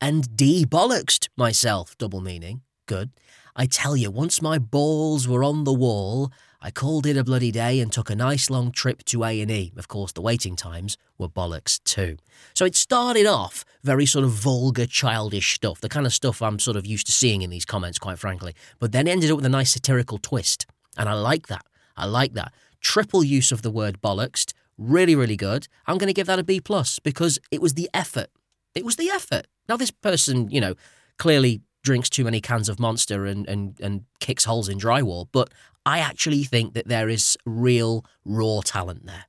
and 0.01 0.35
de-bollocksed 0.35 1.29
myself, 1.37 1.97
double 1.97 2.19
meaning. 2.19 2.63
Good. 2.87 3.11
I 3.55 3.67
tell 3.67 3.95
you, 3.95 4.11
once 4.11 4.41
my 4.41 4.59
balls 4.59 5.29
were 5.29 5.45
on 5.45 5.63
the 5.63 5.71
wall, 5.73 6.29
I 6.63 6.69
called 6.69 7.07
it 7.07 7.17
a 7.17 7.23
bloody 7.23 7.51
day 7.51 7.79
and 7.79 7.91
took 7.91 8.11
a 8.11 8.15
nice 8.15 8.49
long 8.49 8.71
trip 8.71 9.03
to 9.05 9.23
A&E. 9.23 9.73
Of 9.75 9.87
course, 9.87 10.11
the 10.11 10.21
waiting 10.21 10.55
times 10.55 10.95
were 11.17 11.27
bollocks 11.27 11.83
too. 11.83 12.17
So 12.53 12.65
it 12.65 12.75
started 12.75 13.25
off 13.25 13.65
very 13.83 14.05
sort 14.05 14.25
of 14.25 14.31
vulgar, 14.31 14.85
childish 14.85 15.55
stuff, 15.55 15.81
the 15.81 15.89
kind 15.89 16.05
of 16.05 16.13
stuff 16.13 16.39
I'm 16.39 16.59
sort 16.59 16.77
of 16.77 16.85
used 16.85 17.07
to 17.07 17.11
seeing 17.11 17.41
in 17.41 17.49
these 17.49 17.65
comments, 17.65 17.97
quite 17.97 18.19
frankly. 18.19 18.53
But 18.77 18.91
then 18.91 19.07
ended 19.07 19.31
up 19.31 19.37
with 19.37 19.45
a 19.45 19.49
nice 19.49 19.73
satirical 19.73 20.19
twist. 20.19 20.67
And 20.97 21.09
I 21.09 21.13
like 21.13 21.47
that. 21.47 21.65
I 21.97 22.05
like 22.05 22.33
that. 22.33 22.53
Triple 22.79 23.23
use 23.23 23.51
of 23.51 23.63
the 23.63 23.71
word 23.71 23.99
bollocks. 23.99 24.53
Really, 24.77 25.15
really 25.15 25.37
good. 25.37 25.67
I'm 25.87 25.97
going 25.97 26.07
to 26.07 26.13
give 26.13 26.27
that 26.27 26.39
a 26.39 26.43
B 26.43 26.61
plus 26.61 26.99
because 26.99 27.39
it 27.49 27.59
was 27.59 27.73
the 27.73 27.89
effort. 27.91 28.27
It 28.75 28.85
was 28.85 28.97
the 28.97 29.09
effort. 29.09 29.47
Now, 29.67 29.77
this 29.77 29.91
person, 29.91 30.49
you 30.51 30.61
know, 30.61 30.75
clearly 31.17 31.61
drinks 31.83 32.09
too 32.09 32.23
many 32.23 32.41
cans 32.41 32.69
of 32.69 32.79
Monster 32.79 33.25
and, 33.25 33.47
and, 33.47 33.79
and 33.79 34.05
kicks 34.19 34.45
holes 34.45 34.69
in 34.69 34.77
drywall, 34.77 35.27
but 35.31 35.51
I 35.85 35.99
actually 35.99 36.43
think 36.43 36.73
that 36.73 36.87
there 36.87 37.09
is 37.09 37.37
real, 37.45 38.05
raw 38.23 38.61
talent 38.63 39.05
there. 39.05 39.25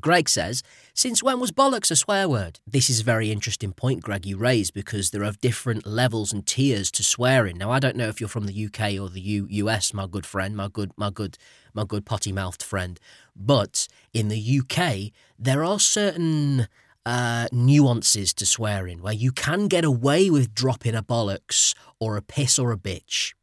Greg 0.00 0.28
says, 0.28 0.62
Since 0.92 1.22
when 1.22 1.40
was 1.40 1.52
bollocks 1.52 1.90
a 1.90 1.96
swear 1.96 2.28
word? 2.28 2.60
This 2.66 2.90
is 2.90 3.00
a 3.00 3.04
very 3.04 3.30
interesting 3.30 3.72
point, 3.72 4.02
Greg, 4.02 4.26
you 4.26 4.36
raise 4.36 4.70
because 4.70 5.10
there 5.10 5.24
are 5.24 5.32
different 5.40 5.86
levels 5.86 6.32
and 6.32 6.46
tiers 6.46 6.90
to 6.92 7.02
swearing. 7.02 7.58
Now, 7.58 7.70
I 7.70 7.78
don't 7.78 7.96
know 7.96 8.08
if 8.08 8.20
you're 8.20 8.28
from 8.28 8.46
the 8.46 8.66
UK 8.66 9.00
or 9.00 9.08
the 9.08 9.20
U- 9.20 9.46
US, 9.48 9.94
my 9.94 10.06
good 10.06 10.26
friend, 10.26 10.56
my 10.56 10.68
good, 10.68 10.92
my 10.96 11.10
good, 11.10 11.38
my 11.72 11.84
good 11.84 12.04
potty 12.04 12.32
mouthed 12.32 12.62
friend, 12.62 12.98
but 13.36 13.88
in 14.12 14.28
the 14.28 14.60
UK, 14.60 15.12
there 15.38 15.64
are 15.64 15.78
certain 15.78 16.66
uh, 17.06 17.46
nuances 17.52 18.32
to 18.34 18.46
swearing 18.46 19.02
where 19.02 19.12
you 19.12 19.30
can 19.30 19.68
get 19.68 19.84
away 19.84 20.30
with 20.30 20.54
dropping 20.54 20.94
a 20.94 21.02
bollocks 21.02 21.74
or 22.00 22.16
a 22.16 22.22
piss 22.22 22.58
or 22.58 22.72
a 22.72 22.78
bitch 22.78 23.34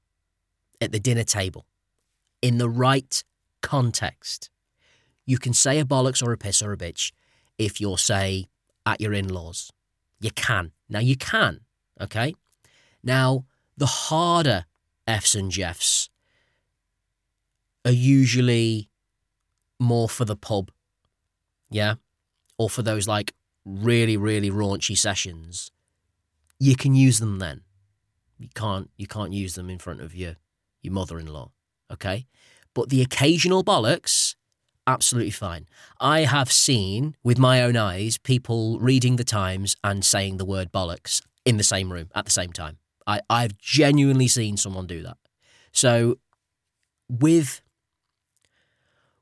at 0.81 0.91
the 0.91 0.99
dinner 0.99 1.23
table 1.23 1.65
in 2.41 2.57
the 2.57 2.69
right 2.69 3.23
context. 3.61 4.49
You 5.25 5.37
can 5.37 5.53
say 5.53 5.79
a 5.79 5.85
bollocks 5.85 6.25
or 6.25 6.31
a 6.31 6.37
piss 6.37 6.61
or 6.61 6.73
a 6.73 6.77
bitch 6.77 7.11
if 7.57 7.79
you're, 7.79 7.97
say, 7.97 8.47
at 8.85 8.99
your 8.99 9.13
in 9.13 9.29
laws. 9.29 9.71
You 10.19 10.31
can. 10.31 10.71
Now, 10.89 10.99
you 10.99 11.15
can, 11.15 11.61
okay? 11.99 12.35
Now, 13.03 13.45
the 13.77 13.85
harder 13.85 14.65
F's 15.07 15.35
and 15.35 15.51
Jeffs 15.51 16.09
are 17.85 17.91
usually 17.91 18.89
more 19.79 20.07
for 20.07 20.25
the 20.25 20.35
pub, 20.35 20.71
yeah? 21.69 21.95
Or 22.57 22.69
for 22.69 22.83
those 22.83 23.07
like 23.07 23.33
really, 23.65 24.17
really 24.17 24.51
raunchy 24.51 24.97
sessions, 24.97 25.71
you 26.59 26.75
can 26.75 26.93
use 26.93 27.19
them 27.19 27.39
then. 27.39 27.61
You 28.37 28.49
can't 28.53 28.89
you 28.97 29.07
can't 29.07 29.33
use 29.33 29.55
them 29.55 29.69
in 29.69 29.79
front 29.79 30.01
of 30.01 30.15
your 30.15 30.35
your 30.81 30.93
mother 30.93 31.19
in 31.19 31.27
law. 31.27 31.51
Okay? 31.91 32.25
But 32.73 32.89
the 32.89 33.01
occasional 33.01 33.63
bollocks, 33.63 34.35
absolutely 34.87 35.31
fine. 35.31 35.67
I 35.99 36.21
have 36.21 36.51
seen 36.51 37.15
with 37.23 37.37
my 37.37 37.61
own 37.61 37.75
eyes 37.75 38.17
people 38.17 38.79
reading 38.79 39.17
the 39.17 39.23
Times 39.23 39.75
and 39.83 40.05
saying 40.05 40.37
the 40.37 40.45
word 40.45 40.71
bollocks 40.71 41.21
in 41.45 41.57
the 41.57 41.63
same 41.63 41.91
room 41.91 42.09
at 42.15 42.25
the 42.25 42.31
same 42.31 42.53
time. 42.53 42.77
I, 43.05 43.21
I've 43.29 43.57
genuinely 43.57 44.27
seen 44.27 44.57
someone 44.57 44.87
do 44.87 45.01
that. 45.03 45.17
So 45.71 46.19
with 47.09 47.61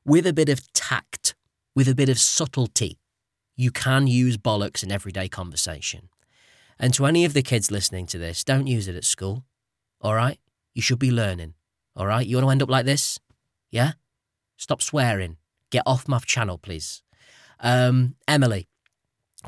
with 0.04 0.26
a 0.26 0.32
bit 0.32 0.48
of 0.48 0.72
tact, 0.72 1.34
with 1.74 1.88
a 1.88 1.94
bit 1.94 2.08
of 2.08 2.18
subtlety, 2.18 2.98
you 3.56 3.70
can 3.70 4.06
use 4.06 4.36
bollocks 4.36 4.82
in 4.82 4.90
everyday 4.90 5.28
conversation. 5.28 6.08
And 6.78 6.94
to 6.94 7.04
any 7.04 7.24
of 7.24 7.34
the 7.34 7.42
kids 7.42 7.70
listening 7.70 8.06
to 8.06 8.18
this, 8.18 8.42
don't 8.42 8.66
use 8.66 8.88
it 8.88 8.96
at 8.96 9.04
school. 9.04 9.44
All 10.00 10.14
right? 10.14 10.38
You 10.74 10.80
should 10.80 10.98
be 10.98 11.10
learning. 11.10 11.54
All 11.96 12.06
right? 12.06 12.26
You 12.26 12.36
want 12.36 12.46
to 12.46 12.50
end 12.50 12.62
up 12.62 12.70
like 12.70 12.86
this? 12.86 13.18
Yeah? 13.70 13.92
Stop 14.56 14.82
swearing. 14.82 15.36
Get 15.70 15.82
off 15.86 16.08
my 16.08 16.18
channel, 16.18 16.58
please. 16.58 17.02
Um, 17.60 18.16
Emily. 18.26 18.68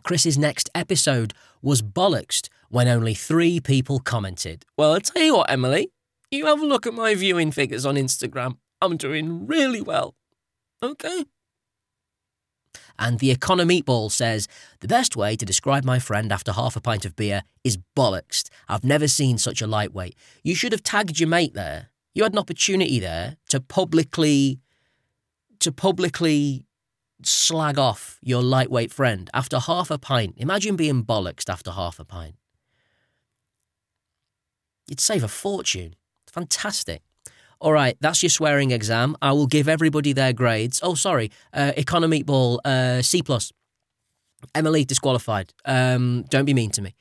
Chris's 0.03 0.39
next 0.39 0.71
episode 0.75 1.35
was 1.61 1.83
bollocksed 1.83 2.49
when 2.71 2.89
only 2.89 3.15
three 3.15 3.61
people 3.61 4.01
commented. 4.01 4.65
Well, 4.79 4.95
I'll 4.95 5.01
tell 5.01 5.23
you 5.23 5.37
what, 5.37 5.51
Emily. 5.51 5.91
You 6.31 6.47
have 6.47 6.63
a 6.63 6.67
look 6.67 6.87
at 6.87 6.95
my 6.95 7.15
viewing 7.15 7.51
figures 7.51 7.85
on 7.85 7.97
Instagram. 7.97 8.57
I'm 8.81 8.97
doing 8.97 9.47
really 9.47 9.83
well. 9.83 10.15
Okay? 10.83 11.25
And 12.99 13.19
the 13.19 13.31
Economy 13.31 13.83
Meatball 13.83 14.11
says, 14.11 14.49
The 14.81 14.89
best 14.89 15.17
way 15.17 15.37
to 15.37 15.45
describe 15.45 15.85
my 15.85 15.99
friend 15.99 16.33
after 16.33 16.53
half 16.53 16.77
a 16.77 16.81
pint 16.81 17.05
of 17.05 17.17
beer 17.17 17.43
is 17.65 17.79
bollocks. 17.97 18.49
I've 18.69 18.85
never 18.85 19.09
seen 19.09 19.39
such 19.39 19.61
a 19.61 19.67
lightweight. 19.67 20.17
You 20.43 20.55
should 20.55 20.73
have 20.73 20.83
tagged 20.83 21.21
your 21.21 21.29
mate 21.29 21.55
there. 21.55 21.92
You 22.15 22.23
had 22.23 22.33
an 22.33 22.39
opportunity 22.39 22.99
there 22.99 23.37
to 23.49 23.61
publicly 23.61 24.61
to 25.61 25.73
publicly 25.73 26.65
slag 27.23 27.79
off 27.79 28.19
your 28.21 28.43
lightweight 28.43 28.93
friend 28.93 29.31
after 29.33 29.59
half 29.59 29.91
a 29.91 29.99
pint. 29.99 30.35
Imagine 30.37 30.77
being 30.77 31.05
bollocks 31.05 31.49
after 31.49 31.71
half 31.71 32.01
a 32.01 32.05
pint. 32.05 32.35
You'd 34.89 35.01
save 35.01 35.23
a 35.23 35.29
fortune. 35.29 35.95
Fantastic. 36.27 37.03
All 37.61 37.73
right, 37.73 37.97
that's 38.01 38.25
your 38.25 38.31
swearing 38.31 38.73
exam. 38.73 39.17
I 39.23 39.31
will 39.33 39.47
give 39.47 39.69
everybody 39.69 40.13
their 40.13 40.33
grades. 40.33 40.81
Oh, 40.83 40.95
sorry, 40.95 41.31
uh, 41.53 41.73
economy 41.77 42.25
ball 42.25 42.61
uh, 42.65 43.03
C 43.03 43.23
plus. 43.23 43.53
Emily 44.57 44.85
disqualified. 44.85 45.55
Um, 45.65 46.25
don't 46.29 46.45
be 46.45 46.55
mean 46.55 46.71
to 46.73 46.83
me. 46.83 46.97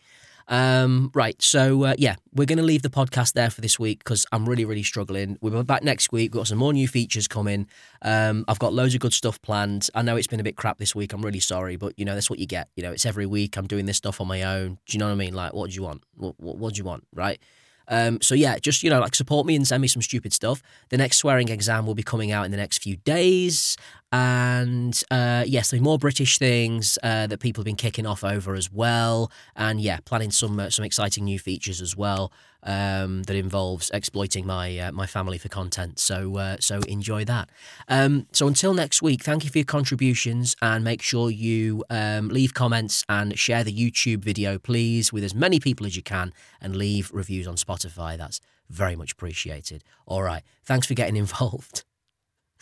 Um, 0.48 1.12
right, 1.14 1.42
so 1.42 1.84
uh, 1.84 1.96
yeah, 1.98 2.16
we're 2.34 2.46
going 2.46 2.58
to 2.58 2.64
leave 2.64 2.82
the 2.82 2.90
podcast 2.90 3.34
there 3.34 3.50
for 3.50 3.62
this 3.62 3.80
week 3.80 4.00
because 4.00 4.26
I'm 4.32 4.48
really, 4.48 4.66
really 4.66 4.84
struggling. 4.84 5.38
We're 5.42 5.64
back 5.64 5.84
next 5.84 6.12
week. 6.12 6.34
We've 6.34 6.40
got 6.40 6.48
some 6.48 6.58
more 6.58 6.74
new 6.74 6.88
features 6.88 7.28
coming. 7.28 7.68
Um, 8.02 8.46
I've 8.48 8.60
got 8.60 8.74
loads 8.74 8.94
of 8.94 9.02
good 9.02 9.14
stuff 9.14 9.42
planned. 9.42 9.90
I 9.96 10.02
know 10.02 10.16
it's 10.16 10.28
been 10.28 10.40
a 10.40 10.44
bit 10.44 10.58
crap 10.58 10.78
this 10.78 10.96
week. 10.96 11.14
I'm 11.14 11.22
really 11.22 11.40
sorry, 11.40 11.76
but 11.76 11.94
you 11.98 12.06
know 12.06 12.14
that's 12.14 12.30
what 12.30 12.40
you 12.40 12.48
get. 12.48 12.70
You 12.76 12.84
know, 12.84 12.92
it's 12.92 13.06
every 13.06 13.26
week. 13.26 13.58
I'm 13.58 13.68
doing 13.68 13.86
this 13.86 13.98
stuff 13.98 14.22
on 14.22 14.28
my 14.28 14.44
own. 14.44 14.78
Do 14.86 14.96
you 14.96 15.00
know 15.00 15.08
what 15.08 15.14
I 15.14 15.16
mean? 15.16 15.34
Like, 15.34 15.54
what 15.54 15.70
do 15.70 15.76
you 15.76 15.84
want? 15.84 16.04
What, 16.16 16.40
what, 16.40 16.58
what 16.58 16.74
do 16.74 16.78
you 16.80 16.84
want? 16.84 17.06
Right? 17.14 17.40
Um, 17.88 18.22
so 18.22 18.36
yeah, 18.36 18.58
just 18.58 18.84
you 18.84 18.90
know, 18.90 19.02
like 19.02 19.16
support 19.16 19.46
me 19.46 19.56
and 19.56 19.68
send 19.68 19.82
me 19.82 19.88
some 19.88 20.02
stupid 20.02 20.34
stuff. 20.34 20.64
The 20.90 20.98
next 20.98 21.18
swearing 21.18 21.50
exam 21.50 21.86
will 21.86 21.94
be 21.94 22.04
coming 22.04 22.32
out 22.32 22.46
in 22.46 22.52
the 22.52 22.58
next 22.58 22.82
few 22.82 22.96
days, 22.96 23.76
and 24.12 25.02
uh, 25.10 25.44
yes, 25.48 25.72
more 25.74 25.98
British 25.98 26.38
things 26.38 26.98
uh, 27.02 27.28
that 27.28 27.40
people 27.40 27.62
have 27.62 27.66
been 27.66 27.76
kicking 27.78 28.06
off 28.06 28.24
over 28.24 28.56
as 28.56 28.72
well. 28.72 29.32
And 29.56 29.80
yeah, 29.80 30.00
planning 30.04 30.32
some 30.32 30.60
uh, 30.60 30.70
some 30.70 30.84
exciting 30.84 31.24
new 31.24 31.40
features 31.40 31.82
as 31.82 31.96
well 31.96 32.32
um, 32.64 33.24
that 33.24 33.36
involves 33.38 33.90
exploiting 33.92 34.46
my 34.46 34.78
uh, 34.78 34.92
my 34.92 35.06
family 35.06 35.38
for 35.38 35.48
content. 35.48 35.98
So 35.98 36.38
uh, 36.38 36.58
so 36.60 36.80
enjoy 36.90 37.24
that. 37.26 37.50
Um, 37.88 38.28
so 38.34 38.48
until 38.48 38.74
next 38.74 39.02
week, 39.02 39.24
thank 39.24 39.46
you 39.46 39.50
for 39.50 39.60
your 39.60 39.66
contributions 39.66 40.58
and 40.62 40.84
make 40.84 41.02
sure 41.02 41.30
you 41.30 41.86
um, 41.90 42.28
leave 42.28 42.54
comments 42.54 43.06
and 43.08 43.40
share 43.40 43.64
the 43.64 43.74
YouTube 43.74 44.24
video, 44.24 44.60
please, 44.60 45.14
with 45.14 45.24
as 45.24 45.34
many 45.34 45.60
people 45.60 45.86
as 45.86 45.96
you 45.96 46.04
can, 46.04 46.34
and 46.60 46.76
leave 46.76 47.12
reviews 47.14 47.48
on 47.48 47.56
Spotify. 47.56 48.18
That's 48.18 48.42
very 48.70 48.98
much 48.98 49.14
appreciated. 49.14 49.86
All 50.06 50.24
right, 50.24 50.44
thanks 50.64 50.86
for 50.86 50.96
getting 50.96 51.16
involved. 51.26 51.86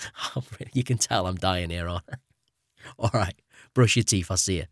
you 0.73 0.83
can 0.83 0.97
tell 0.97 1.27
I'm 1.27 1.35
dying 1.35 1.69
here 1.69 1.87
on. 1.87 2.01
All 2.99 3.11
right, 3.13 3.35
brush 3.73 3.95
your 3.95 4.03
teeth. 4.03 4.31
I'll 4.31 4.37
see 4.37 4.57
you. 4.57 4.65